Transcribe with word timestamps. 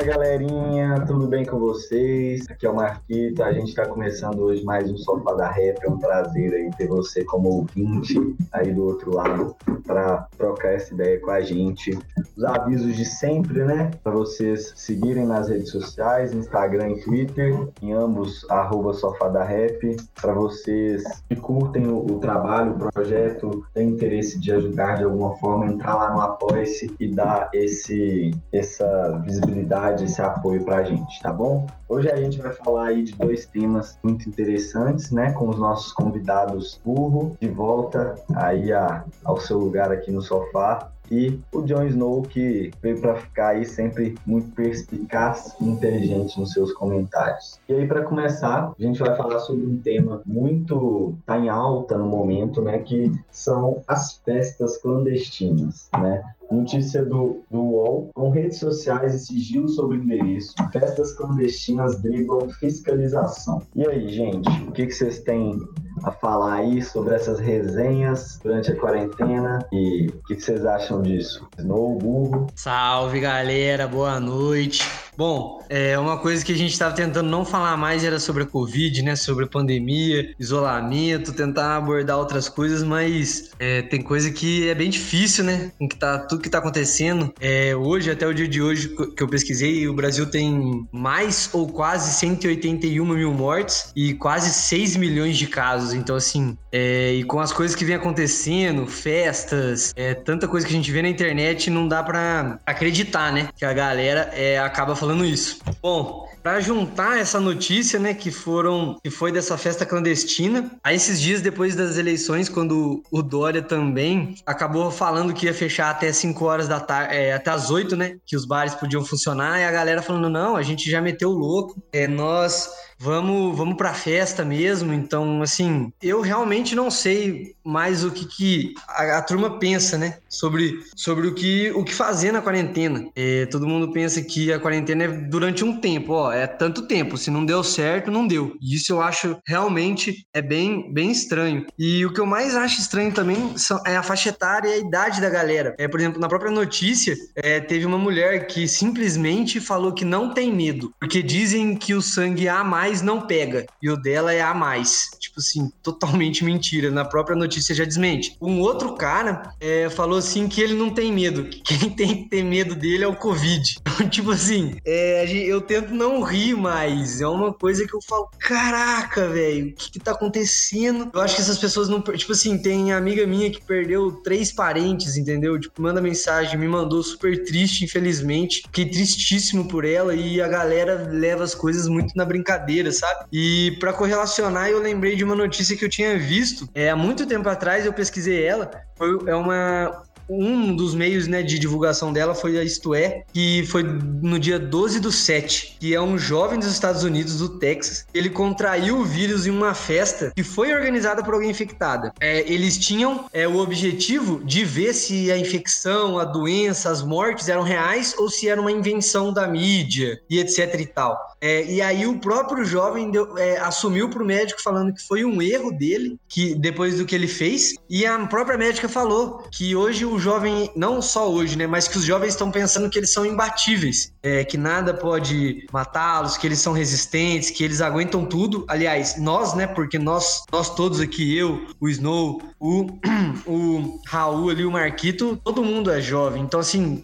Fala 0.00 0.12
galerinha, 0.12 1.04
tudo 1.06 1.26
bem 1.26 1.44
com 1.44 1.58
vocês? 1.58 2.46
Aqui 2.48 2.64
é 2.64 2.70
o 2.70 2.74
Marquito, 2.74 3.42
a 3.42 3.52
gente 3.52 3.68
está 3.68 3.84
começando 3.86 4.38
hoje 4.38 4.64
mais 4.64 4.90
um 4.90 4.96
Sofá 4.96 5.34
da 5.34 5.50
Rap, 5.50 5.76
é 5.84 5.90
um 5.90 5.98
prazer 5.98 6.54
aí 6.54 6.70
ter 6.78 6.88
você 6.88 7.22
como 7.22 7.50
ouvinte 7.50 8.18
aí 8.50 8.72
do 8.72 8.82
outro 8.86 9.14
lado 9.14 9.54
para 9.86 10.26
trocar 10.38 10.72
essa 10.72 10.94
ideia 10.94 11.20
com 11.20 11.30
a 11.30 11.42
gente. 11.42 11.98
Os 12.34 12.44
avisos 12.44 12.96
de 12.96 13.04
sempre, 13.04 13.64
né? 13.64 13.90
Para 14.02 14.12
vocês 14.12 14.72
seguirem 14.74 15.26
nas 15.26 15.48
redes 15.48 15.70
sociais, 15.70 16.32
Instagram 16.32 16.92
e 16.92 17.00
Twitter, 17.02 17.68
em 17.82 17.92
ambos, 17.92 18.48
arroba 18.48 18.94
Sofá 18.94 19.28
da 19.28 19.44
Rap. 19.44 19.96
Para 20.18 20.32
vocês 20.32 21.02
que 21.28 21.36
curtem 21.36 21.88
o, 21.88 21.98
o 21.98 22.18
trabalho, 22.20 22.72
o 22.72 22.90
projeto, 22.90 23.66
têm 23.74 23.90
interesse 23.90 24.38
de 24.38 24.52
ajudar 24.52 24.96
de 24.96 25.04
alguma 25.04 25.36
forma, 25.36 25.66
entrar 25.66 25.94
lá 25.94 26.14
no 26.14 26.20
Apoia-se 26.20 26.94
e 26.98 27.08
dar 27.08 27.50
esse, 27.52 28.30
essa 28.52 29.20
visibilidade, 29.24 29.89
esse 29.98 30.20
apoio 30.22 30.64
para 30.64 30.76
a 30.76 30.82
gente, 30.82 31.20
tá 31.20 31.32
bom? 31.32 31.66
Hoje 31.88 32.10
a 32.10 32.16
gente 32.16 32.38
vai 32.38 32.52
falar 32.52 32.88
aí 32.88 33.02
de 33.02 33.12
dois 33.14 33.46
temas 33.46 33.98
muito 34.02 34.28
interessantes, 34.28 35.10
né? 35.10 35.32
Com 35.32 35.48
os 35.48 35.58
nossos 35.58 35.92
convidados 35.92 36.80
Burro 36.84 37.36
de 37.40 37.48
volta 37.48 38.14
aí 38.34 38.72
a, 38.72 39.04
ao 39.24 39.40
seu 39.40 39.58
lugar 39.58 39.90
aqui 39.90 40.10
no 40.10 40.22
sofá 40.22 40.90
e 41.10 41.40
o 41.52 41.62
Jon 41.62 41.84
Snow 41.84 42.22
que 42.22 42.70
veio 42.82 43.00
para 43.00 43.16
ficar 43.16 43.48
aí 43.48 43.64
sempre 43.64 44.14
muito 44.24 44.50
perspicaz 44.54 45.56
e 45.60 45.64
inteligente 45.64 46.38
nos 46.38 46.52
seus 46.52 46.72
comentários. 46.72 47.60
E 47.68 47.74
aí 47.74 47.86
para 47.86 48.04
começar, 48.04 48.72
a 48.78 48.82
gente 48.82 49.00
vai 49.00 49.16
falar 49.16 49.40
sobre 49.40 49.66
um 49.66 49.78
tema 49.78 50.22
muito 50.24 51.14
tá 51.26 51.38
em 51.38 51.48
alta 51.48 51.98
no 51.98 52.06
momento, 52.06 52.62
né, 52.62 52.78
que 52.78 53.12
são 53.30 53.82
as 53.86 54.14
festas 54.24 54.78
clandestinas, 54.78 55.88
né? 55.98 56.22
Notícia 56.50 57.04
do, 57.04 57.42
do 57.48 57.60
UOL. 57.60 58.10
Com 58.12 58.30
redes 58.30 58.58
sociais 58.58 59.14
e 59.14 59.18
sigilo 59.20 59.68
sobre 59.68 59.98
endereço, 59.98 60.52
festas 60.72 61.12
clandestinas 61.12 62.02
driblam 62.02 62.48
fiscalização. 62.50 63.62
E 63.74 63.86
aí, 63.86 64.08
gente, 64.08 64.48
o 64.64 64.72
que, 64.72 64.86
que 64.86 64.92
vocês 64.92 65.20
têm 65.20 65.56
a 66.04 66.10
falar 66.10 66.56
aí 66.56 66.82
sobre 66.82 67.14
essas 67.14 67.38
resenhas 67.38 68.38
durante 68.42 68.70
a 68.72 68.76
quarentena 68.76 69.66
e 69.72 70.06
o 70.08 70.22
que, 70.24 70.40
vocês 70.40 70.64
acham 70.64 71.02
disso? 71.02 71.46
Snow, 71.58 71.98
burro? 71.98 72.46
Salve, 72.54 73.20
galera. 73.20 73.86
Boa 73.86 74.18
noite. 74.20 74.82
Bom, 75.20 75.60
é, 75.68 75.98
uma 75.98 76.16
coisa 76.16 76.42
que 76.42 76.50
a 76.50 76.56
gente 76.56 76.72
estava 76.72 76.94
tentando 76.94 77.28
não 77.28 77.44
falar 77.44 77.76
mais 77.76 78.02
era 78.02 78.18
sobre 78.18 78.44
a 78.44 78.46
Covid, 78.46 79.02
né? 79.02 79.14
Sobre 79.14 79.44
a 79.44 79.46
pandemia, 79.46 80.34
isolamento, 80.40 81.34
tentar 81.34 81.76
abordar 81.76 82.16
outras 82.16 82.48
coisas, 82.48 82.82
mas 82.82 83.50
é, 83.58 83.82
tem 83.82 84.00
coisa 84.00 84.30
que 84.30 84.66
é 84.66 84.74
bem 84.74 84.88
difícil, 84.88 85.44
né? 85.44 85.72
Com 85.78 85.86
que 85.86 85.94
tá, 85.94 86.20
tudo 86.20 86.40
que 86.40 86.48
está 86.48 86.56
acontecendo. 86.56 87.34
É, 87.38 87.76
hoje, 87.76 88.10
até 88.10 88.26
o 88.26 88.32
dia 88.32 88.48
de 88.48 88.62
hoje 88.62 88.96
que 89.14 89.22
eu 89.22 89.28
pesquisei, 89.28 89.86
o 89.86 89.92
Brasil 89.92 90.24
tem 90.24 90.88
mais 90.90 91.50
ou 91.52 91.68
quase 91.68 92.14
181 92.14 93.04
mil 93.04 93.34
mortes 93.34 93.92
e 93.94 94.14
quase 94.14 94.50
6 94.50 94.96
milhões 94.96 95.36
de 95.36 95.46
casos. 95.46 95.92
Então, 95.92 96.16
assim, 96.16 96.56
é, 96.72 97.12
e 97.12 97.24
com 97.24 97.40
as 97.40 97.52
coisas 97.52 97.76
que 97.76 97.84
vem 97.84 97.94
acontecendo, 97.94 98.86
festas, 98.86 99.92
é, 99.94 100.14
tanta 100.14 100.48
coisa 100.48 100.66
que 100.66 100.72
a 100.72 100.76
gente 100.76 100.90
vê 100.90 101.02
na 101.02 101.10
internet, 101.10 101.68
não 101.68 101.86
dá 101.86 102.02
para 102.02 102.58
acreditar, 102.64 103.30
né? 103.30 103.50
Que 103.54 103.66
a 103.66 103.74
galera 103.74 104.30
é, 104.32 104.58
acaba 104.58 104.96
falando 104.96 105.09
falando 105.10 105.24
isso. 105.24 105.58
Bom, 105.82 106.28
para 106.42 106.60
juntar 106.60 107.18
essa 107.18 107.38
notícia, 107.38 107.98
né, 107.98 108.14
que 108.14 108.30
foram 108.30 108.98
que 109.02 109.10
foi 109.10 109.30
dessa 109.32 109.56
festa 109.58 109.84
clandestina, 109.84 110.70
aí 110.82 110.96
esses 110.96 111.20
dias 111.20 111.40
depois 111.40 111.74
das 111.74 111.96
eleições, 111.96 112.48
quando 112.48 113.02
o 113.10 113.22
Dória 113.22 113.62
também 113.62 114.34
acabou 114.46 114.90
falando 114.90 115.34
que 115.34 115.46
ia 115.46 115.54
fechar 115.54 115.90
até 115.90 116.12
5 116.12 116.44
horas 116.44 116.68
da 116.68 116.80
tarde, 116.80 117.14
é, 117.14 117.32
até 117.32 117.50
as 117.50 117.70
8, 117.70 117.96
né, 117.96 118.16
que 118.26 118.36
os 118.36 118.44
bares 118.44 118.74
podiam 118.74 119.04
funcionar, 119.04 119.60
e 119.60 119.64
a 119.64 119.70
galera 119.70 120.02
falando: 120.02 120.28
"Não, 120.28 120.56
a 120.56 120.62
gente 120.62 120.90
já 120.90 121.00
meteu 121.00 121.30
o 121.30 121.38
louco. 121.38 121.80
É 121.92 122.06
nós 122.06 122.68
vamos, 123.00 123.56
vamos 123.56 123.76
pra 123.76 123.94
festa 123.94 124.44
mesmo. 124.44 124.92
Então, 124.92 125.42
assim, 125.42 125.90
eu 126.02 126.20
realmente 126.20 126.76
não 126.76 126.90
sei 126.90 127.54
mais 127.64 128.04
o 128.04 128.10
que, 128.10 128.26
que 128.26 128.74
a, 128.86 129.18
a, 129.18 129.22
turma 129.22 129.58
pensa, 129.58 129.96
né? 129.96 130.18
Sobre, 130.28 130.84
sobre 130.94 131.26
o, 131.26 131.34
que, 131.34 131.70
o 131.70 131.82
que 131.82 131.94
fazer 131.94 132.30
na 132.30 132.42
quarentena. 132.42 133.08
É, 133.16 133.46
todo 133.46 133.66
mundo 133.66 133.90
pensa 133.90 134.20
que 134.20 134.52
a 134.52 134.60
quarentena 134.60 135.04
é 135.04 135.08
durante 135.08 135.64
um 135.64 135.80
tempo, 135.80 136.12
ó, 136.12 136.29
é 136.32 136.46
tanto 136.46 136.86
tempo. 136.86 137.16
Se 137.16 137.30
não 137.30 137.44
deu 137.44 137.62
certo, 137.62 138.10
não 138.10 138.26
deu. 138.26 138.56
E 138.60 138.74
isso 138.74 138.92
eu 138.92 139.00
acho 139.00 139.36
realmente 139.46 140.26
é 140.34 140.42
bem, 140.42 140.92
bem 140.92 141.10
estranho. 141.10 141.66
E 141.78 142.04
o 142.04 142.12
que 142.12 142.20
eu 142.20 142.26
mais 142.26 142.54
acho 142.56 142.80
estranho 142.80 143.12
também 143.12 143.56
são, 143.56 143.80
é 143.86 143.96
a 143.96 144.02
faixa 144.02 144.30
etária 144.30 144.68
e 144.68 144.72
a 144.72 144.78
idade 144.78 145.20
da 145.20 145.30
galera. 145.30 145.74
É, 145.78 145.88
por 145.88 146.00
exemplo, 146.00 146.20
na 146.20 146.28
própria 146.28 146.50
notícia, 146.50 147.14
é, 147.36 147.60
teve 147.60 147.86
uma 147.86 147.98
mulher 147.98 148.46
que 148.46 148.66
simplesmente 148.68 149.60
falou 149.60 149.92
que 149.92 150.04
não 150.04 150.32
tem 150.32 150.52
medo, 150.52 150.92
porque 150.98 151.22
dizem 151.22 151.76
que 151.76 151.94
o 151.94 152.02
sangue 152.02 152.48
A 152.48 152.64
mais 152.64 153.02
não 153.02 153.26
pega. 153.26 153.66
E 153.82 153.90
o 153.90 153.96
dela 153.96 154.32
é 154.32 154.40
a 154.40 154.54
mais. 154.54 155.10
Tipo 155.18 155.40
assim, 155.40 155.70
totalmente 155.82 156.44
mentira. 156.44 156.90
Na 156.90 157.04
própria 157.04 157.36
notícia 157.36 157.74
já 157.74 157.84
desmente. 157.84 158.36
Um 158.40 158.60
outro 158.60 158.94
cara 158.94 159.54
é, 159.60 159.88
falou 159.90 160.18
assim 160.18 160.48
que 160.48 160.60
ele 160.60 160.74
não 160.74 160.90
tem 160.90 161.12
medo. 161.12 161.44
Que 161.44 161.60
quem 161.60 161.90
tem 161.90 162.22
que 162.22 162.28
ter 162.28 162.42
medo 162.42 162.74
dele 162.74 163.04
é 163.04 163.08
o 163.08 163.16
Covid. 163.16 163.76
tipo 164.10 164.30
assim, 164.30 164.76
é, 164.84 165.30
eu 165.30 165.60
tento 165.60 165.94
não 165.94 166.19
rir 166.22 166.54
mais. 166.54 167.20
É 167.20 167.26
uma 167.26 167.52
coisa 167.52 167.86
que 167.86 167.94
eu 167.94 168.00
falo, 168.02 168.28
caraca, 168.38 169.28
velho, 169.28 169.70
o 169.70 169.74
que, 169.74 169.92
que 169.92 169.98
tá 169.98 170.12
acontecendo? 170.12 171.10
Eu 171.12 171.20
acho 171.20 171.34
que 171.34 171.42
essas 171.42 171.58
pessoas 171.58 171.88
não. 171.88 172.00
Tipo 172.00 172.32
assim, 172.32 172.60
tem 172.60 172.92
amiga 172.92 173.26
minha 173.26 173.50
que 173.50 173.62
perdeu 173.62 174.12
três 174.22 174.52
parentes, 174.52 175.16
entendeu? 175.16 175.58
Tipo, 175.58 175.82
manda 175.82 176.00
mensagem, 176.00 176.58
me 176.58 176.68
mandou 176.68 177.02
super 177.02 177.44
triste, 177.44 177.84
infelizmente. 177.84 178.62
Fiquei 178.62 178.86
tristíssimo 178.86 179.68
por 179.68 179.84
ela 179.84 180.14
e 180.14 180.40
a 180.40 180.48
galera 180.48 181.08
leva 181.10 181.44
as 181.44 181.54
coisas 181.54 181.88
muito 181.88 182.14
na 182.16 182.24
brincadeira 182.24 182.90
sabe? 182.92 183.26
E 183.32 183.76
para 183.80 183.92
correlacionar, 183.92 184.68
eu 184.68 184.80
lembrei 184.80 185.16
de 185.16 185.24
uma 185.24 185.34
notícia 185.34 185.76
que 185.76 185.84
eu 185.84 185.88
tinha 185.88 186.18
visto 186.18 186.68
é, 186.74 186.90
há 186.90 186.96
muito 186.96 187.26
tempo 187.26 187.48
atrás, 187.48 187.84
eu 187.84 187.92
pesquisei 187.92 188.44
ela. 188.44 188.70
Foi, 188.96 189.18
é 189.26 189.34
uma, 189.34 190.02
um 190.30 190.74
dos 190.74 190.94
meios 190.94 191.26
né, 191.26 191.42
de 191.42 191.58
divulgação 191.58 192.12
dela 192.12 192.34
foi 192.34 192.58
a 192.58 192.62
Isto 192.62 192.94
É, 192.94 193.24
que 193.32 193.64
foi 193.66 193.82
no 193.82 194.38
dia 194.38 194.58
12 194.58 195.00
do 195.00 195.10
7, 195.10 195.76
que 195.80 195.94
é 195.94 196.00
um 196.00 196.16
jovem 196.16 196.58
dos 196.58 196.70
Estados 196.70 197.02
Unidos, 197.02 197.38
do 197.38 197.58
Texas. 197.58 198.06
Ele 198.14 198.30
contraiu 198.30 198.98
o 198.98 199.04
vírus 199.04 199.46
em 199.46 199.50
uma 199.50 199.74
festa 199.74 200.32
que 200.34 200.42
foi 200.42 200.72
organizada 200.72 201.22
por 201.22 201.34
alguém 201.34 201.50
infectada. 201.50 202.12
É, 202.20 202.40
eles 202.50 202.78
tinham 202.78 203.26
é, 203.32 203.46
o 203.46 203.58
objetivo 203.58 204.42
de 204.44 204.64
ver 204.64 204.94
se 204.94 205.30
a 205.32 205.38
infecção, 205.38 206.18
a 206.18 206.24
doença, 206.24 206.90
as 206.90 207.02
mortes 207.02 207.48
eram 207.48 207.62
reais 207.62 208.14
ou 208.18 208.28
se 208.28 208.48
era 208.48 208.60
uma 208.60 208.72
invenção 208.72 209.32
da 209.32 209.46
mídia 209.46 210.20
e 210.28 210.38
etc 210.38 210.80
e 210.80 210.86
tal. 210.86 211.18
É, 211.40 211.64
e 211.64 211.80
aí 211.80 212.06
o 212.06 212.18
próprio 212.18 212.64
jovem 212.64 213.10
deu, 213.10 213.36
é, 213.38 213.58
assumiu 213.58 214.10
para 214.10 214.22
o 214.22 214.26
médico 214.26 214.62
falando 214.62 214.92
que 214.92 215.02
foi 215.02 215.24
um 215.24 215.40
erro 215.40 215.72
dele, 215.72 216.18
que 216.28 216.54
depois 216.54 216.98
do 216.98 217.06
que 217.06 217.14
ele 217.14 217.26
fez, 217.26 217.74
e 217.88 218.04
a 218.04 218.18
própria 218.26 218.58
médica 218.58 218.88
falou 218.88 219.42
que 219.50 219.74
hoje 219.74 220.04
o 220.04 220.18
jovem, 220.20 220.70
não 220.76 221.00
só 221.02 221.30
hoje, 221.30 221.56
né, 221.56 221.66
mas 221.66 221.88
que 221.88 221.98
os 221.98 222.04
jovens 222.04 222.30
estão 222.30 222.50
pensando 222.50 222.88
que 222.88 222.98
eles 222.98 223.12
são 223.12 223.24
imbatíveis, 223.24 224.12
é, 224.22 224.44
que 224.44 224.58
nada 224.58 224.92
pode 224.92 225.66
matá-los, 225.72 226.36
que 226.36 226.46
eles 226.46 226.58
são 226.58 226.72
resistentes, 226.72 227.50
que 227.50 227.64
eles 227.64 227.80
aguentam 227.80 228.24
tudo. 228.24 228.64
Aliás, 228.68 229.16
nós, 229.18 229.54
né, 229.54 229.66
porque 229.66 229.98
nós, 229.98 230.42
nós 230.52 230.74
todos 230.74 231.00
aqui, 231.00 231.36
eu, 231.36 231.66
o 231.80 231.88
Snow, 231.88 232.40
o, 232.58 232.86
o 233.46 234.00
Raul 234.06 234.50
ali, 234.50 234.64
o 234.64 234.70
Marquito, 234.70 235.40
todo 235.42 235.64
mundo 235.64 235.90
é 235.90 236.00
jovem. 236.00 236.42
Então, 236.42 236.60
assim, 236.60 237.02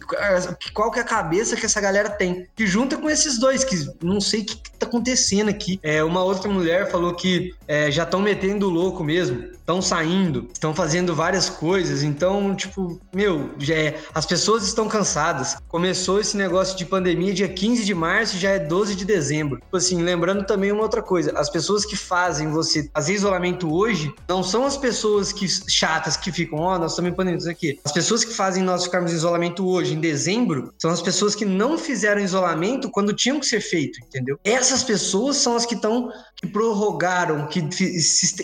qual 0.73 0.91
que 0.91 0.99
é 0.99 1.01
a 1.01 1.05
cabeça 1.05 1.55
que 1.55 1.65
essa 1.65 1.81
galera 1.81 2.09
tem? 2.09 2.47
Que 2.55 2.67
junta 2.67 2.97
com 2.97 3.09
esses 3.09 3.39
dois, 3.39 3.63
que 3.63 3.75
não 4.03 4.21
sei 4.21 4.41
o 4.41 4.45
que, 4.45 4.55
que 4.55 4.71
tá 4.71 4.85
acontecendo 4.85 5.49
aqui. 5.49 5.79
É, 5.81 6.03
uma 6.03 6.23
outra 6.23 6.49
mulher 6.51 6.91
falou 6.91 7.13
que 7.15 7.55
é, 7.67 7.89
já 7.89 8.03
estão 8.03 8.19
metendo 8.19 8.69
louco 8.69 9.03
mesmo, 9.03 9.43
estão 9.55 9.81
saindo, 9.81 10.47
estão 10.53 10.73
fazendo 10.73 11.15
várias 11.15 11.49
coisas. 11.49 12.03
Então, 12.03 12.55
tipo, 12.55 12.99
meu, 13.13 13.51
já 13.57 13.73
é, 13.73 13.99
as 14.13 14.25
pessoas 14.25 14.63
estão 14.63 14.87
cansadas. 14.87 15.57
Começou 15.67 16.19
esse 16.19 16.37
negócio 16.37 16.77
de 16.77 16.85
pandemia 16.85 17.06
dia 17.15 17.47
15 17.47 17.85
de 17.85 17.93
março, 17.93 18.37
já 18.37 18.51
é 18.51 18.59
12 18.59 18.95
de 18.95 19.05
dezembro. 19.05 19.59
Tipo 19.59 19.77
assim, 19.77 20.01
lembrando 20.01 20.45
também 20.45 20.71
uma 20.71 20.83
outra 20.83 21.01
coisa: 21.01 21.31
as 21.37 21.49
pessoas 21.49 21.85
que 21.85 21.95
fazem 21.95 22.49
você 22.49 22.89
fazer 22.93 23.13
isolamento 23.13 23.73
hoje 23.73 24.13
não 24.27 24.43
são 24.43 24.65
as 24.65 24.77
pessoas 24.77 25.31
que 25.31 25.47
chatas 25.47 26.17
que 26.17 26.31
ficam, 26.31 26.59
ó, 26.59 26.75
oh, 26.75 26.79
nós 26.79 26.91
estamos 26.91 27.11
em 27.11 27.15
pandemia, 27.15 27.37
isso 27.37 27.49
aqui. 27.49 27.79
As 27.83 27.91
pessoas 27.91 28.23
que 28.23 28.33
fazem 28.33 28.63
nós 28.63 28.85
ficarmos 28.85 29.11
em 29.11 29.15
isolamento 29.15 29.67
hoje, 29.67 29.93
em 29.93 29.99
dezembro, 29.99 30.73
são 30.77 30.91
as 30.91 31.01
pessoas 31.01 31.35
que 31.35 31.45
não 31.45 31.77
fizeram 31.77 32.21
isolamento 32.21 32.89
quando 32.89 33.13
tinham 33.13 33.39
que 33.39 33.45
ser 33.45 33.61
feito, 33.61 33.99
entendeu? 34.05 34.39
Essas 34.43 34.83
pessoas 34.83 35.37
são 35.37 35.55
as 35.55 35.65
que 35.65 35.75
estão 35.75 36.11
que 36.37 36.47
prorrogaram, 36.47 37.47
que 37.47 37.67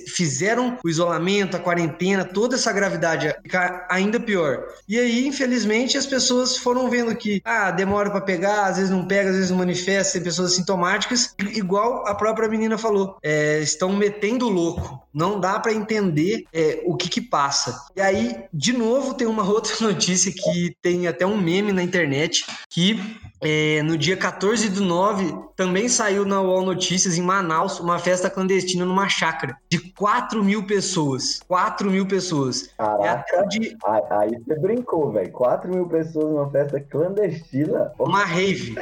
fizeram 0.07 0.77
o 0.83 0.89
isolamento, 0.89 1.55
a 1.55 1.59
quarentena, 1.59 2.25
toda 2.25 2.55
essa 2.55 2.71
gravidade 2.71 3.33
ficar 3.43 3.87
ainda 3.89 4.19
pior. 4.19 4.65
E 4.89 4.97
aí, 4.97 5.27
infelizmente, 5.27 5.97
as 5.97 6.07
pessoas 6.07 6.57
foram 6.57 6.89
vendo 6.89 7.15
que, 7.15 7.39
ah, 7.45 7.69
demora 7.69 8.09
para 8.09 8.21
pegar, 8.21 8.52
às 8.61 8.77
vezes 8.77 8.91
não 8.91 9.05
pega, 9.05 9.29
às 9.29 9.35
vezes 9.35 9.51
não 9.51 9.57
manifesta, 9.57 10.13
tem 10.13 10.23
pessoas 10.23 10.53
sintomáticas, 10.53 11.35
igual 11.53 12.05
a 12.07 12.15
própria 12.15 12.47
menina 12.47 12.77
falou, 12.77 13.17
é, 13.21 13.59
estão 13.59 13.93
metendo 13.93 14.47
louco. 14.47 15.01
Não 15.13 15.39
dá 15.39 15.59
para 15.59 15.73
entender 15.73 16.45
é, 16.51 16.81
o 16.85 16.95
que 16.95 17.07
que 17.07 17.21
passa. 17.21 17.85
E 17.95 18.01
aí, 18.01 18.45
de 18.51 18.73
novo, 18.73 19.13
tem 19.13 19.27
uma 19.27 19.43
outra 19.49 19.75
notícia 19.81 20.31
que 20.31 20.75
tem 20.81 21.07
até 21.07 21.25
um 21.25 21.37
meme 21.37 21.71
na 21.71 21.83
internet 21.83 22.45
que 22.69 22.99
é, 23.43 23.81
no 23.83 23.97
dia 23.97 24.17
14 24.17 24.69
do 24.69 24.81
9, 24.81 25.33
também 25.55 25.87
saiu 25.87 26.25
na 26.25 26.41
UOL 26.41 26.63
Notícias, 26.65 27.17
em 27.17 27.21
Manaus, 27.21 27.79
uma 27.79 27.99
festa 27.99 28.29
clandestina 28.29 28.85
numa 28.85 29.07
chácara 29.07 29.57
de 29.69 29.79
4 29.91 30.43
mil 30.43 30.65
pessoas. 30.65 31.39
4 31.47 31.89
mil 31.89 32.07
pessoas. 32.07 32.69
Caraca, 32.77 33.37
é 33.37 33.47
de... 33.47 33.77
aí 34.09 34.31
você 34.39 34.59
brincou, 34.59 35.11
velho. 35.11 35.31
4 35.31 35.73
mil 35.73 35.87
pessoas 35.87 36.25
numa 36.25 36.49
festa 36.49 36.79
clandestina? 36.79 37.91
Uma 37.99 38.25
rave. 38.25 38.75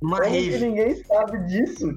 Uma 0.00 0.18
Como 0.18 0.30
rave. 0.30 0.50
Que 0.50 0.58
ninguém 0.58 1.04
sabe 1.04 1.38
disso. 1.46 1.96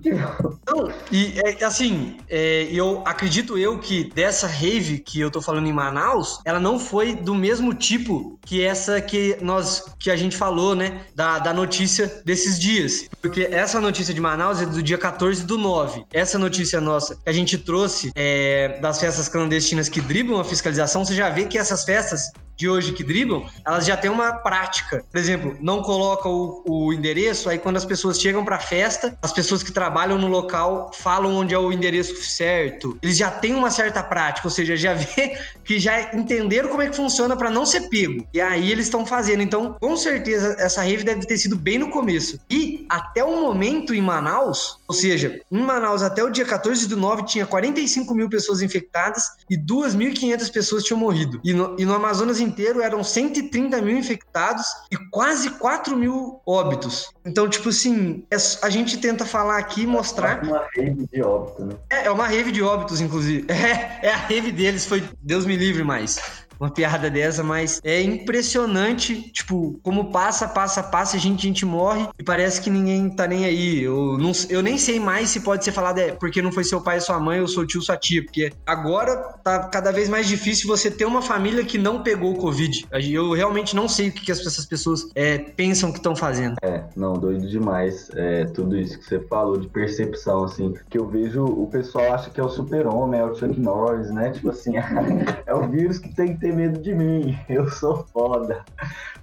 Não, 0.67 0.91
e 1.11 1.39
é, 1.39 1.63
assim, 1.63 2.17
é, 2.29 2.67
eu 2.71 3.01
acredito 3.05 3.57
eu 3.57 3.79
que 3.79 4.03
dessa 4.03 4.47
rave 4.47 4.99
que 4.99 5.19
eu 5.19 5.29
tô 5.29 5.41
falando 5.41 5.67
em 5.67 5.73
Manaus, 5.73 6.39
ela 6.45 6.59
não 6.59 6.79
foi 6.79 7.15
do 7.15 7.35
mesmo 7.35 7.73
tipo 7.73 8.39
que 8.45 8.63
essa 8.63 8.99
que 9.01 9.37
nós 9.41 9.93
que 9.99 10.09
a 10.09 10.15
gente 10.15 10.35
falou, 10.35 10.75
né? 10.75 11.01
Da, 11.15 11.39
da 11.39 11.53
notícia 11.53 12.10
desses 12.25 12.59
dias. 12.59 13.05
Porque 13.21 13.47
essa 13.51 13.79
notícia 13.79 14.13
de 14.13 14.21
Manaus 14.21 14.61
é 14.61 14.65
do 14.65 14.81
dia 14.81 14.97
14 14.97 15.43
do 15.45 15.57
9. 15.57 16.05
Essa 16.13 16.37
notícia 16.37 16.79
nossa 16.81 17.15
que 17.15 17.29
a 17.29 17.31
gente 17.31 17.57
trouxe 17.57 18.11
é, 18.15 18.79
das 18.81 18.99
festas 18.99 19.27
clandestinas 19.27 19.89
que 19.89 20.01
driblam 20.01 20.39
a 20.39 20.43
fiscalização, 20.43 21.05
você 21.05 21.15
já 21.15 21.29
vê 21.29 21.45
que 21.45 21.57
essas 21.57 21.83
festas 21.83 22.31
de 22.61 22.69
hoje 22.69 22.93
que 22.93 23.03
driblam, 23.03 23.43
elas 23.65 23.87
já 23.87 23.97
têm 23.97 24.11
uma 24.11 24.33
prática. 24.33 25.03
Por 25.09 25.17
exemplo, 25.17 25.57
não 25.59 25.81
coloca 25.81 26.29
o, 26.29 26.63
o 26.67 26.93
endereço, 26.93 27.49
aí 27.49 27.57
quando 27.57 27.77
as 27.77 27.85
pessoas 27.85 28.21
chegam 28.21 28.45
para 28.45 28.57
a 28.57 28.59
festa, 28.59 29.17
as 29.19 29.33
pessoas 29.33 29.63
que 29.63 29.71
trabalham 29.71 30.19
no 30.19 30.27
local 30.27 30.91
falam 30.93 31.33
onde 31.33 31.55
é 31.55 31.57
o 31.57 31.71
endereço 31.71 32.23
certo. 32.23 32.99
Eles 33.01 33.17
já 33.17 33.31
têm 33.31 33.55
uma 33.55 33.71
certa 33.71 34.03
prática, 34.03 34.47
ou 34.47 34.51
seja, 34.51 34.77
já 34.77 34.93
vê 34.93 35.39
que 35.65 35.79
já 35.79 36.13
entenderam 36.13 36.69
como 36.69 36.83
é 36.83 36.89
que 36.89 36.95
funciona 36.95 37.35
para 37.35 37.49
não 37.49 37.65
ser 37.65 37.89
pego. 37.89 38.27
E 38.31 38.39
aí 38.39 38.71
eles 38.71 38.85
estão 38.85 39.07
fazendo. 39.07 39.41
Então, 39.41 39.75
com 39.79 39.97
certeza, 39.97 40.55
essa 40.59 40.83
rave 40.83 41.03
deve 41.03 41.25
ter 41.25 41.39
sido 41.39 41.55
bem 41.55 41.79
no 41.79 41.89
começo. 41.89 42.39
E 42.47 42.85
até 42.87 43.23
o 43.23 43.41
momento 43.41 43.91
em 43.91 44.01
Manaus, 44.01 44.77
ou 44.91 44.93
seja, 44.93 45.39
em 45.49 45.63
Manaus 45.63 46.03
até 46.03 46.21
o 46.21 46.29
dia 46.29 46.43
14 46.43 46.85
do 46.85 46.97
9 46.97 47.23
tinha 47.23 47.45
45 47.45 48.13
mil 48.13 48.29
pessoas 48.29 48.61
infectadas 48.61 49.23
e 49.49 49.57
2.500 49.57 50.51
pessoas 50.51 50.83
tinham 50.83 50.99
morrido. 50.99 51.39
E 51.45 51.53
no, 51.53 51.77
e 51.79 51.85
no 51.85 51.93
Amazonas 51.93 52.41
inteiro 52.41 52.81
eram 52.81 53.01
130 53.01 53.81
mil 53.81 53.97
infectados 53.97 54.65
e 54.91 54.97
quase 55.09 55.51
4 55.51 55.95
mil 55.95 56.41
óbitos. 56.45 57.09
Então, 57.23 57.47
tipo 57.47 57.69
assim, 57.69 58.25
é, 58.29 58.35
a 58.61 58.69
gente 58.69 58.97
tenta 58.97 59.25
falar 59.25 59.59
aqui, 59.59 59.87
mostrar. 59.87 60.43
É 60.43 60.49
uma 60.49 60.67
rave 60.75 61.07
de 61.07 61.21
óbitos, 61.21 61.65
né? 61.65 61.75
É, 61.89 62.05
é 62.07 62.11
uma 62.11 62.27
rave 62.27 62.51
de 62.51 62.61
óbitos, 62.61 62.99
inclusive. 62.99 63.47
É, 63.61 64.07
é 64.07 64.11
a 64.11 64.17
rave 64.17 64.51
deles, 64.51 64.85
foi 64.85 65.03
Deus 65.21 65.45
me 65.45 65.55
livre 65.55 65.83
mais 65.83 66.19
uma 66.61 66.69
piada 66.69 67.09
dessa, 67.09 67.43
mas 67.43 67.81
é 67.83 67.99
impressionante, 68.03 69.31
tipo, 69.31 69.79
como 69.81 70.11
passa, 70.11 70.47
passa, 70.47 70.83
passa, 70.83 71.17
gente, 71.17 71.41
gente 71.41 71.65
morre 71.65 72.07
e 72.19 72.23
parece 72.23 72.61
que 72.61 72.69
ninguém 72.69 73.09
tá 73.09 73.25
nem 73.25 73.45
aí. 73.45 73.81
Eu, 73.81 74.15
não, 74.19 74.31
eu 74.47 74.61
nem 74.61 74.77
sei 74.77 74.99
mais 74.99 75.29
se 75.29 75.39
pode 75.39 75.65
ser 75.65 75.71
falado 75.71 75.97
é 75.97 76.11
porque 76.11 76.39
não 76.39 76.51
foi 76.51 76.63
seu 76.63 76.79
pai 76.79 76.99
sua 77.01 77.19
mãe 77.19 77.41
ou 77.41 77.47
seu 77.47 77.65
tio 77.65 77.81
sua 77.81 77.97
tia, 77.97 78.23
porque 78.23 78.53
agora 78.63 79.15
tá 79.43 79.69
cada 79.69 79.91
vez 79.91 80.07
mais 80.07 80.27
difícil 80.27 80.67
você 80.67 80.91
ter 80.91 81.05
uma 81.05 81.21
família 81.21 81.63
que 81.65 81.79
não 81.79 82.03
pegou 82.03 82.33
o 82.33 82.37
Covid. 82.37 82.85
Eu 83.09 83.31
realmente 83.33 83.75
não 83.75 83.87
sei 83.87 84.09
o 84.09 84.11
que, 84.11 84.25
que 84.25 84.31
essas 84.31 84.65
pessoas 84.65 85.09
é, 85.15 85.39
pensam 85.39 85.91
que 85.91 85.97
estão 85.97 86.15
fazendo. 86.15 86.57
É, 86.61 86.83
não, 86.95 87.13
doido 87.13 87.47
demais. 87.47 88.11
É, 88.13 88.45
tudo 88.45 88.77
isso 88.77 88.99
que 88.99 89.05
você 89.05 89.19
falou 89.21 89.57
de 89.57 89.67
percepção, 89.67 90.43
assim, 90.43 90.75
que 90.89 90.99
eu 90.99 91.07
vejo 91.07 91.43
o 91.43 91.65
pessoal 91.67 92.13
acha 92.13 92.29
que 92.29 92.39
é 92.39 92.43
o 92.43 92.49
super-homem, 92.49 93.19
é 93.19 93.23
o 93.23 93.33
Chuck 93.33 93.59
Norris, 93.59 94.11
né? 94.11 94.29
Tipo 94.29 94.51
assim, 94.51 94.73
é 95.47 95.53
o 95.55 95.67
vírus 95.67 95.97
que 95.97 96.13
tem 96.13 96.35
que 96.35 96.39
ter 96.39 96.50
medo 96.51 96.81
de 96.81 96.93
mim, 96.93 97.37
eu 97.49 97.69
sou 97.69 98.05
foda. 98.07 98.65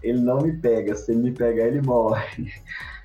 Ele 0.03 0.21
não 0.21 0.41
me 0.41 0.53
pega, 0.53 0.95
se 0.95 1.13
ele 1.13 1.23
me 1.23 1.33
pegar, 1.33 1.67
ele 1.67 1.81
morre. 1.81 2.53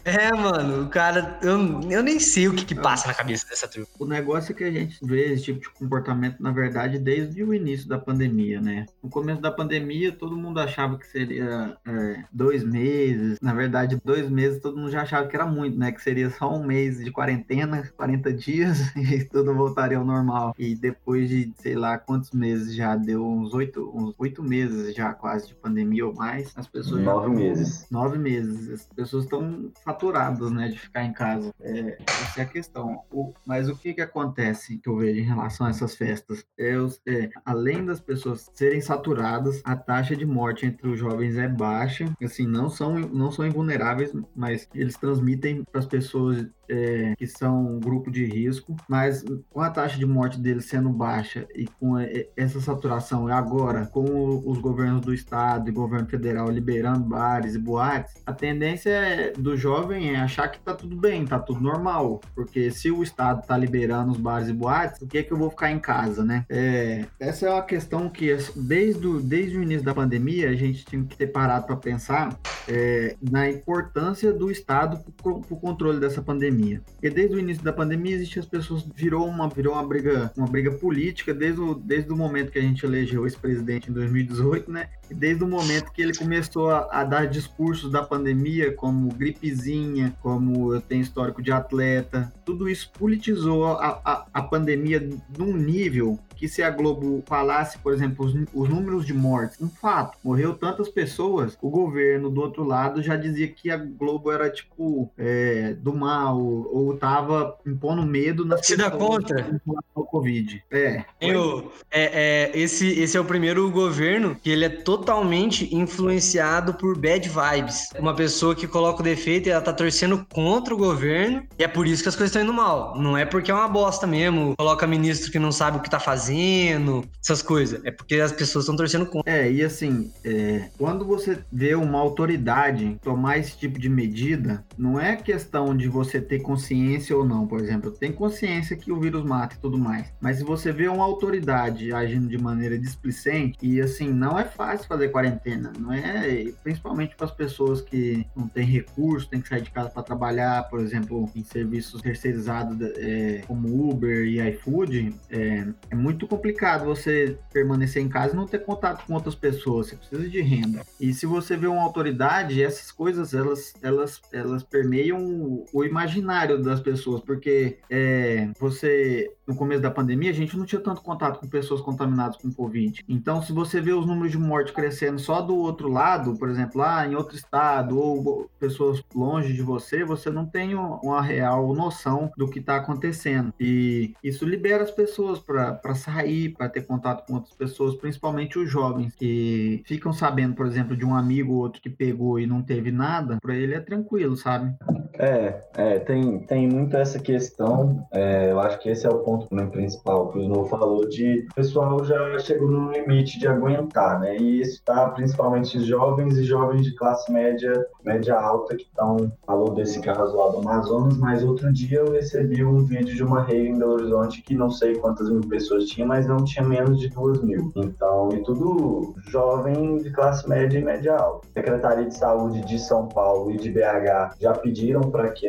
É, 0.05 0.31
mano, 0.35 0.83
o 0.83 0.89
cara, 0.89 1.39
eu, 1.41 1.81
eu 1.89 2.03
nem 2.03 2.19
sei 2.19 2.47
o 2.47 2.53
que, 2.53 2.65
que 2.65 2.75
passa 2.75 3.07
na 3.07 3.13
cabeça 3.13 3.47
dessa 3.47 3.67
trupe. 3.67 3.89
O 3.97 4.05
negócio 4.05 4.51
é 4.51 4.55
que 4.55 4.63
a 4.63 4.71
gente 4.71 4.97
vê 5.01 5.33
esse 5.33 5.43
tipo 5.43 5.61
de 5.61 5.69
comportamento, 5.69 6.41
na 6.41 6.51
verdade, 6.51 6.99
desde 6.99 7.41
o 7.43 7.53
início 7.53 7.87
da 7.87 7.97
pandemia, 7.97 8.59
né? 8.59 8.85
No 9.01 9.09
começo 9.09 9.41
da 9.41 9.51
pandemia, 9.51 10.11
todo 10.11 10.35
mundo 10.35 10.59
achava 10.59 10.97
que 10.97 11.07
seria 11.07 11.77
é, 11.87 12.23
dois 12.31 12.63
meses. 12.63 13.39
Na 13.41 13.53
verdade, 13.53 13.99
dois 14.03 14.29
meses 14.29 14.61
todo 14.61 14.77
mundo 14.77 14.91
já 14.91 15.03
achava 15.03 15.27
que 15.27 15.35
era 15.35 15.45
muito, 15.45 15.77
né? 15.77 15.91
Que 15.91 16.01
seria 16.01 16.29
só 16.29 16.53
um 16.53 16.65
mês 16.65 17.03
de 17.03 17.11
quarentena, 17.11 17.89
40 17.95 18.33
dias, 18.33 18.79
e 18.97 19.23
tudo 19.23 19.53
voltaria 19.53 19.97
ao 19.97 20.05
normal. 20.05 20.53
E 20.59 20.75
depois 20.75 21.29
de, 21.29 21.53
sei 21.57 21.75
lá, 21.75 21.97
quantos 21.97 22.31
meses 22.31 22.75
já 22.75 22.95
deu, 22.97 23.25
uns 23.25 23.53
oito, 23.53 23.89
uns 23.95 24.13
oito 24.17 24.43
meses 24.43 24.93
já 24.93 25.13
quase 25.13 25.47
de 25.47 25.55
pandemia 25.55 26.05
ou 26.05 26.13
mais, 26.13 26.51
as 26.57 26.67
pessoas. 26.67 27.01
Nove 27.01 27.29
já... 27.29 27.33
meses. 27.33 27.87
Nove 27.89 28.17
meses. 28.17 28.69
As 28.69 28.85
pessoas 28.87 29.23
estão 29.23 29.71
saturados, 29.93 30.51
né, 30.51 30.67
de 30.67 30.79
ficar 30.79 31.03
em 31.03 31.13
casa. 31.13 31.53
É, 31.61 31.97
essa 32.05 32.41
é 32.41 32.43
a 32.43 32.47
questão. 32.47 33.03
O, 33.11 33.33
mas 33.45 33.69
o 33.69 33.75
que 33.75 33.93
que 33.93 34.01
acontece 34.01 34.77
que 34.77 34.89
eu 34.89 34.97
vejo 34.97 35.19
em 35.19 35.23
relação 35.23 35.67
a 35.67 35.69
essas 35.69 35.95
festas? 35.95 36.45
É, 36.57 36.73
é, 37.07 37.29
além 37.45 37.85
das 37.85 37.99
pessoas 37.99 38.49
serem 38.53 38.81
saturadas, 38.81 39.61
a 39.63 39.75
taxa 39.75 40.15
de 40.15 40.25
morte 40.25 40.65
entre 40.65 40.87
os 40.87 40.99
jovens 40.99 41.37
é 41.37 41.47
baixa. 41.47 42.11
Assim, 42.21 42.47
não 42.47 42.69
são, 42.69 42.99
não 42.99 43.31
são 43.31 43.45
invulneráveis, 43.45 44.11
mas 44.35 44.67
eles 44.73 44.97
transmitem 44.97 45.63
para 45.63 45.79
as 45.79 45.85
pessoas 45.85 46.47
é, 46.69 47.13
que 47.17 47.27
são 47.27 47.75
um 47.75 47.79
grupo 47.79 48.11
de 48.11 48.25
risco, 48.25 48.75
mas 48.87 49.23
com 49.49 49.61
a 49.61 49.69
taxa 49.69 49.97
de 49.97 50.05
morte 50.05 50.39
deles 50.39 50.65
sendo 50.65 50.89
baixa 50.89 51.47
e 51.55 51.67
com 51.79 51.95
essa 52.35 52.59
saturação 52.59 53.27
agora, 53.27 53.85
com 53.87 54.41
os 54.45 54.57
governos 54.59 55.01
do 55.01 55.13
estado 55.13 55.69
e 55.69 55.71
governo 55.71 56.07
federal 56.07 56.49
liberando 56.49 57.01
bares 57.01 57.55
e 57.55 57.59
boates, 57.59 58.13
a 58.25 58.33
tendência 58.33 58.89
é, 58.89 59.31
do 59.31 59.57
jovem 59.57 60.11
é 60.11 60.17
achar 60.17 60.47
que 60.47 60.59
tá 60.59 60.73
tudo 60.73 60.95
bem, 60.95 61.25
tá 61.25 61.39
tudo 61.39 61.61
normal, 61.61 62.21
porque 62.35 62.71
se 62.71 62.91
o 62.91 63.03
estado 63.03 63.45
tá 63.45 63.57
liberando 63.57 64.11
os 64.11 64.17
bares 64.17 64.49
e 64.49 64.53
boates, 64.53 65.01
o 65.01 65.07
que 65.07 65.17
é 65.17 65.23
que 65.23 65.31
eu 65.31 65.37
vou 65.37 65.49
ficar 65.49 65.71
em 65.71 65.79
casa, 65.79 66.23
né? 66.23 66.45
É, 66.49 67.05
essa 67.19 67.47
é 67.47 67.49
uma 67.49 67.63
questão 67.63 68.09
que 68.09 68.35
desde 68.55 69.05
o, 69.05 69.19
desde 69.19 69.57
o 69.57 69.63
início 69.63 69.83
da 69.83 69.93
pandemia 69.93 70.49
a 70.49 70.55
gente 70.55 70.85
tinha 70.85 71.03
que 71.03 71.17
ter 71.17 71.27
parado 71.27 71.65
para 71.65 71.75
pensar 71.75 72.37
é, 72.67 73.15
na 73.21 73.49
importância 73.49 74.31
do 74.31 74.49
estado 74.49 74.99
para 75.21 75.31
o 75.31 75.41
controle 75.59 75.99
dessa 75.99 76.21
pandemia 76.21 76.52
pandemia. 76.53 76.81
Porque 76.93 77.09
desde 77.09 77.35
o 77.35 77.39
início 77.39 77.63
da 77.63 77.73
pandemia 77.73 78.15
existe 78.15 78.39
as 78.39 78.45
pessoas 78.45 78.85
virou 78.95 79.27
uma 79.27 79.49
virou 79.49 79.73
uma 79.73 79.85
briga 79.85 80.31
uma 80.37 80.47
briga 80.47 80.71
política 80.71 81.33
desde 81.33 81.59
o, 81.59 81.73
desde 81.75 82.11
o 82.11 82.15
momento 82.15 82.51
que 82.51 82.59
a 82.59 82.61
gente 82.61 82.85
elegeu 82.85 83.25
esse 83.25 83.37
presidente 83.37 83.89
em 83.89 83.93
2018, 83.93 84.71
né? 84.71 84.89
E 85.09 85.13
desde 85.13 85.43
o 85.43 85.47
momento 85.47 85.91
que 85.91 86.01
ele 86.01 86.15
começou 86.15 86.69
a, 86.69 86.87
a 86.91 87.03
dar 87.03 87.27
discursos 87.27 87.91
da 87.91 88.03
pandemia 88.03 88.73
como 88.73 89.13
gripezinha, 89.13 90.15
como 90.21 90.73
eu 90.73 90.81
tenho 90.81 91.01
histórico 91.01 91.41
de 91.41 91.51
atleta, 91.51 92.31
tudo 92.45 92.69
isso 92.69 92.91
politizou 92.97 93.65
a, 93.65 94.01
a, 94.03 94.25
a 94.33 94.41
pandemia 94.41 95.09
num 95.37 95.55
nível 95.55 96.19
que 96.43 96.49
se 96.49 96.61
a 96.61 96.69
Globo 96.69 97.23
falasse, 97.25 97.77
por 97.77 97.93
exemplo, 97.93 98.25
os, 98.25 98.33
os, 98.53 98.67
números 98.67 99.05
de 99.05 99.13
mortes, 99.13 99.61
um 99.61 99.69
fato, 99.69 100.17
morreu 100.21 100.53
tantas 100.53 100.89
pessoas, 100.89 101.57
o 101.61 101.69
governo 101.69 102.29
do 102.29 102.41
outro 102.41 102.65
lado 102.65 103.01
já 103.01 103.15
dizia 103.15 103.47
que 103.47 103.71
a 103.71 103.77
Globo 103.77 104.29
era 104.29 104.49
tipo 104.49 105.09
é, 105.17 105.73
do 105.75 105.95
mal 105.95 106.37
ou 106.37 106.97
tava 106.97 107.57
impondo 107.65 108.05
medo 108.05 108.43
nas 108.43 108.65
se 108.65 108.75
dá 108.75 108.91
contra? 108.91 109.57
O 109.95 110.02
Covid. 110.13 110.63
É. 110.69 111.03
Eu, 111.19 111.71
é, 111.89 112.51
é, 112.51 112.51
esse, 112.53 112.87
esse 112.99 113.17
é 113.17 113.19
o 113.19 113.25
primeiro 113.25 113.71
governo 113.71 114.35
que 114.35 114.51
ele 114.51 114.65
é 114.65 114.69
totalmente 114.69 115.75
influenciado 115.75 116.75
por 116.75 116.95
bad 116.95 117.27
vibes. 117.27 117.89
Uma 117.97 118.15
pessoa 118.15 118.53
que 118.53 118.67
coloca 118.67 119.01
o 119.01 119.03
defeito 119.03 119.49
e 119.49 119.51
ela 119.51 119.61
tá 119.61 119.73
torcendo 119.73 120.23
contra 120.31 120.71
o 120.71 120.77
governo 120.77 121.43
e 121.57 121.63
é 121.63 121.67
por 121.67 121.87
isso 121.87 122.03
que 122.03 122.09
as 122.09 122.15
coisas 122.15 122.29
estão 122.29 122.43
indo 122.43 122.53
mal. 122.53 122.95
Não 122.95 123.17
é 123.17 123.25
porque 123.25 123.49
é 123.49 123.53
uma 123.55 123.67
bosta 123.67 124.05
mesmo, 124.05 124.55
coloca 124.55 124.85
ministro 124.85 125.31
que 125.31 125.39
não 125.39 125.51
sabe 125.51 125.77
o 125.77 125.81
que 125.81 125.89
tá 125.89 125.99
fazendo 125.99 127.03
essas 127.19 127.41
coisas. 127.41 127.83
É 127.83 127.89
porque 127.89 128.15
as 128.17 128.31
pessoas 128.31 128.65
estão 128.65 128.75
torcendo 128.75 129.07
contra. 129.07 129.31
É, 129.31 129.51
e 129.51 129.63
assim, 129.63 130.11
é, 130.23 130.69
quando 130.77 131.05
você 131.05 131.39
vê 131.51 131.73
uma 131.73 131.97
autoridade 131.97 132.99
tomar 133.01 133.39
esse 133.39 133.57
tipo 133.57 133.79
de 133.79 133.89
medida, 133.89 134.63
não 134.77 134.99
é 134.99 135.15
questão 135.15 135.75
de 135.75 135.87
você 135.87 136.21
ter 136.21 136.39
consciência 136.39 137.17
ou 137.17 137.25
não, 137.25 137.47
por 137.47 137.59
exemplo. 137.59 137.89
Tem 137.89 138.11
consciência 138.11 138.77
que 138.77 138.91
o 138.91 138.99
vírus 138.99 139.23
mata 139.23 139.55
e 139.55 139.59
tudo 139.59 139.75
mais. 139.75 140.02
Mas 140.19 140.37
se 140.37 140.43
você 140.43 140.71
vê 140.71 140.87
uma 140.87 141.03
autoridade 141.03 141.93
agindo 141.93 142.27
de 142.27 142.37
maneira 142.37 142.77
displicente, 142.77 143.57
e 143.61 143.81
assim, 143.81 144.11
não 144.11 144.39
é 144.39 144.45
fácil 144.45 144.87
fazer 144.87 145.09
quarentena, 145.09 145.71
não 145.77 145.91
é? 145.91 146.51
Principalmente 146.63 147.15
para 147.15 147.25
as 147.25 147.31
pessoas 147.31 147.81
que 147.81 148.25
não 148.35 148.47
têm 148.47 148.65
recurso, 148.65 149.29
têm 149.29 149.41
que 149.41 149.49
sair 149.49 149.61
de 149.61 149.71
casa 149.71 149.89
para 149.89 150.03
trabalhar, 150.03 150.63
por 150.69 150.79
exemplo, 150.79 151.29
em 151.35 151.43
serviços 151.43 152.01
terceirizados 152.01 152.77
é, 152.97 153.43
como 153.47 153.89
Uber 153.89 154.25
e 154.25 154.39
iFood, 154.49 155.13
é, 155.29 155.67
é 155.89 155.95
muito 155.95 156.23
muito 156.23 156.27
complicado 156.27 156.85
você 156.85 157.37
permanecer 157.51 158.01
em 158.01 158.07
casa 158.07 158.33
e 158.33 158.35
não 158.35 158.45
ter 158.45 158.59
contato 158.59 159.05
com 159.05 159.13
outras 159.13 159.35
pessoas. 159.35 159.87
Você 159.87 159.95
precisa 159.95 160.29
de 160.29 160.41
renda. 160.41 160.85
E 160.99 161.13
se 161.13 161.25
você 161.25 161.57
vê 161.57 161.67
uma 161.67 161.81
autoridade, 161.81 162.63
essas 162.63 162.91
coisas 162.91 163.33
elas, 163.33 163.73
elas, 163.81 164.21
elas 164.31 164.63
permeiam 164.63 165.65
o 165.73 165.83
imaginário 165.83 166.61
das 166.61 166.79
pessoas, 166.79 167.21
porque 167.21 167.79
é, 167.89 168.49
você 168.59 169.31
no 169.45 169.55
começo 169.55 169.81
da 169.81 169.91
pandemia, 169.93 170.31
a 170.31 170.33
gente 170.33 170.57
não 170.57 170.65
tinha 170.65 170.81
tanto 170.81 171.01
contato 171.01 171.39
com 171.39 171.47
pessoas 171.47 171.81
contaminadas 171.81 172.37
com 172.37 172.51
Covid. 172.51 173.03
Então, 173.07 173.41
se 173.41 173.53
você 173.53 173.79
vê 173.79 173.93
os 173.93 174.05
números 174.05 174.31
de 174.31 174.37
morte 174.37 174.73
crescendo 174.73 175.19
só 175.19 175.41
do 175.41 175.55
outro 175.55 175.87
lado, 175.87 176.37
por 176.37 176.49
exemplo, 176.49 176.81
lá 176.81 177.07
em 177.07 177.15
outro 177.15 177.35
estado, 177.35 177.97
ou 177.97 178.49
pessoas 178.59 179.01
longe 179.13 179.53
de 179.53 179.61
você, 179.61 180.03
você 180.03 180.29
não 180.29 180.45
tem 180.45 180.75
uma 180.75 181.21
real 181.21 181.73
noção 181.73 182.31
do 182.37 182.47
que 182.47 182.59
está 182.59 182.77
acontecendo. 182.77 183.53
E 183.59 184.13
isso 184.23 184.45
libera 184.45 184.83
as 184.83 184.91
pessoas 184.91 185.39
para 185.39 185.95
sair, 185.95 186.53
para 186.53 186.69
ter 186.69 186.81
contato 186.81 187.25
com 187.25 187.35
outras 187.35 187.53
pessoas, 187.53 187.95
principalmente 187.95 188.57
os 188.57 188.69
jovens, 188.69 189.13
que 189.15 189.83
ficam 189.85 190.11
sabendo, 190.11 190.55
por 190.55 190.65
exemplo, 190.65 190.95
de 190.95 191.05
um 191.05 191.15
amigo 191.15 191.53
ou 191.53 191.59
outro 191.59 191.81
que 191.81 191.89
pegou 191.89 192.39
e 192.39 192.47
não 192.47 192.61
teve 192.61 192.91
nada, 192.91 193.37
para 193.41 193.55
ele 193.55 193.73
é 193.73 193.79
tranquilo, 193.79 194.35
sabe? 194.35 194.73
É, 195.17 195.63
é 195.75 195.99
tem, 195.99 196.39
tem 196.39 196.67
muito 196.67 196.95
essa 196.97 197.19
questão. 197.19 198.05
É, 198.11 198.51
eu 198.51 198.59
acho 198.59 198.79
que 198.79 198.89
esse 198.89 199.05
é 199.05 199.09
o 199.09 199.19
ponto 199.19 199.47
ponto 199.47 199.71
principal 199.71 200.29
que 200.29 200.39
o 200.39 200.41
Snow 200.41 200.65
falou 200.65 201.07
de 201.07 201.45
o 201.51 201.55
pessoal 201.55 202.03
já 202.03 202.39
chegou 202.39 202.69
no 202.69 202.91
limite 202.91 203.39
de 203.39 203.47
aguentar, 203.47 204.19
né? 204.19 204.37
E 204.37 204.61
isso 204.61 204.73
está 204.73 205.09
principalmente 205.09 205.79
jovens 205.81 206.37
e 206.37 206.43
jovens 206.43 206.83
de 206.83 206.95
classe 206.95 207.31
média, 207.31 207.85
média 208.03 208.35
alta 208.35 208.75
que 208.75 208.83
estão 208.83 209.31
falou 209.45 209.73
desse 209.73 209.99
caso 210.01 210.35
lá 210.35 210.49
do 210.49 210.57
Amazonas, 210.59 211.17
mas 211.17 211.43
outro 211.43 211.71
dia 211.71 211.99
eu 211.99 212.11
recebi 212.11 212.63
um 212.63 212.83
vídeo 212.83 213.15
de 213.15 213.23
uma 213.23 213.43
rede 213.43 213.69
em 213.69 213.77
Belo 213.77 213.93
Horizonte 213.93 214.41
que 214.41 214.55
não 214.55 214.69
sei 214.69 214.95
quantas 214.95 215.29
mil 215.29 215.41
pessoas 215.41 215.85
tinha, 215.85 216.05
mas 216.05 216.27
não 216.27 216.37
tinha 216.37 216.65
menos 216.65 216.99
de 216.99 217.09
duas 217.09 217.41
mil. 217.43 217.71
Então, 217.75 218.29
e 218.33 218.43
tudo 218.43 219.13
jovem 219.27 219.97
de 219.97 220.11
classe 220.11 220.47
média 220.47 220.77
e 220.77 220.83
média 220.83 221.15
alta. 221.15 221.47
Secretaria 221.53 222.05
de 222.05 222.15
Saúde 222.15 222.61
de 222.61 222.79
São 222.79 223.07
Paulo 223.07 223.51
e 223.51 223.57
de 223.57 223.71
BH 223.71 224.35
já 224.39 224.53
pediram 224.53 225.02
para 225.09 225.29
que, 225.29 225.47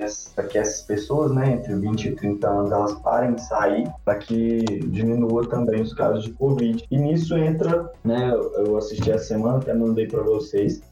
que 0.49 0.59
essas 0.59 0.83
pessoas, 0.83 1.33
né, 1.33 1.53
entre 1.53 1.75
20 1.75 2.05
e 2.07 2.13
30 2.13 2.49
anos, 2.49 2.73
elas 2.73 2.95
parem 3.01 3.35
de 3.35 3.43
sair 3.43 3.91
para 4.05 4.17
que 4.17 4.65
diminua 4.89 5.49
também 5.49 5.83
os 5.83 5.93
casos 5.93 6.25
de 6.25 6.33
Covid. 6.33 6.85
E 6.91 6.97
nisso 6.97 7.37
entra, 7.37 7.91
né, 8.05 8.33
eu 8.57 8.77
assisti 8.77 9.11
essa 9.11 9.25
semana, 9.25 9.59
até 9.59 9.75
mandei 9.75 10.07
para 10.07 10.23
vocês, 10.23 10.83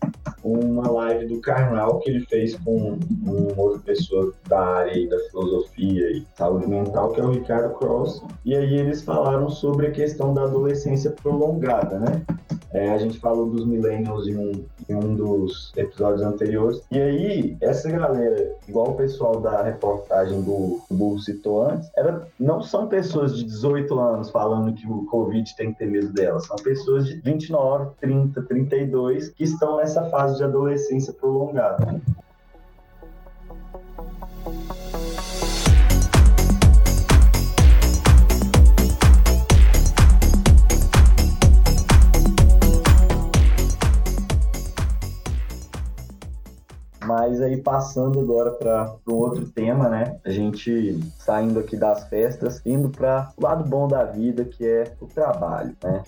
uma 0.45 0.91
live 0.91 1.27
do 1.27 1.41
Karnal 1.41 2.01
que 2.01 2.11
ele 2.11 2.27
fez 2.27 2.57
com 2.57 2.99
uma 3.25 3.61
outra 3.61 3.81
pessoa 3.81 4.33
da 4.49 4.61
área 4.61 5.09
da 5.09 5.19
filosofia 5.31 6.11
e 6.11 6.27
saúde 6.37 6.67
mental, 6.69 7.11
que 7.11 7.21
é 7.21 7.25
o 7.25 7.31
Ricardo 7.31 7.75
Cross. 7.75 8.23
E 8.45 8.57
aí 8.57 8.75
eles 8.75 9.03
falaram 9.03 9.49
sobre 9.49 9.87
a 9.87 9.91
questão 9.91 10.35
da 10.35 10.43
adolescência 10.43 11.11
prolongada, 11.11 11.99
né? 11.99 12.23
É, 12.73 12.91
a 12.91 12.99
gente 12.99 13.19
falou 13.19 13.51
dos 13.51 13.67
millennials 13.67 14.27
em 14.27 14.37
um, 14.37 14.65
em 14.89 14.95
um 14.95 15.15
dos 15.15 15.73
episódios 15.77 16.23
anteriores. 16.23 16.81
E 16.91 17.01
aí, 17.01 17.57
essa 17.61 17.91
galera, 17.91 18.57
igual 18.67 18.91
o 18.91 18.97
pessoal 18.97 19.41
da 19.41 19.63
reportagem 19.63 20.41
do, 20.43 20.81
do 20.91 21.19
citou 21.19 21.69
antes, 21.69 21.91
era, 21.97 22.27
não 22.39 22.63
são 22.63 22.87
pessoas 22.87 23.37
de 23.37 23.45
18 23.45 23.99
anos 23.99 24.31
falando 24.31 24.73
que 24.75 24.87
o 24.87 25.05
Covid 25.07 25.55
tem 25.57 25.73
que 25.73 25.79
ter 25.79 25.87
medo 25.87 26.13
delas. 26.13 26.47
São 26.47 26.57
pessoas 26.57 27.07
de 27.07 27.21
29, 27.21 27.91
30, 28.01 28.43
32 28.43 29.29
que 29.29 29.45
estão 29.45 29.77
nessa 29.77 30.09
fase 30.09 30.39
de 30.39 30.45
adolescência 30.45 31.13
prolongada. 31.13 32.01
Mas 47.13 47.43
aí 47.43 47.59
passando 47.59 48.21
agora 48.21 48.53
para 48.53 48.95
um 49.07 49.13
outro 49.13 49.47
tema, 49.47 49.87
né? 49.87 50.17
A 50.25 50.31
gente 50.31 50.99
saindo 51.19 51.61
aqui 51.61 51.77
das 51.77 52.09
festas, 52.09 52.63
indo 52.65 52.89
para 52.89 53.29
o 53.37 53.43
lado 53.43 53.69
bom 53.69 53.87
da 53.87 54.03
vida, 54.03 54.47
que 54.47 54.67
é 54.67 54.95
o 54.99 55.07
trabalho, 55.07 55.77
né? 55.85 56.03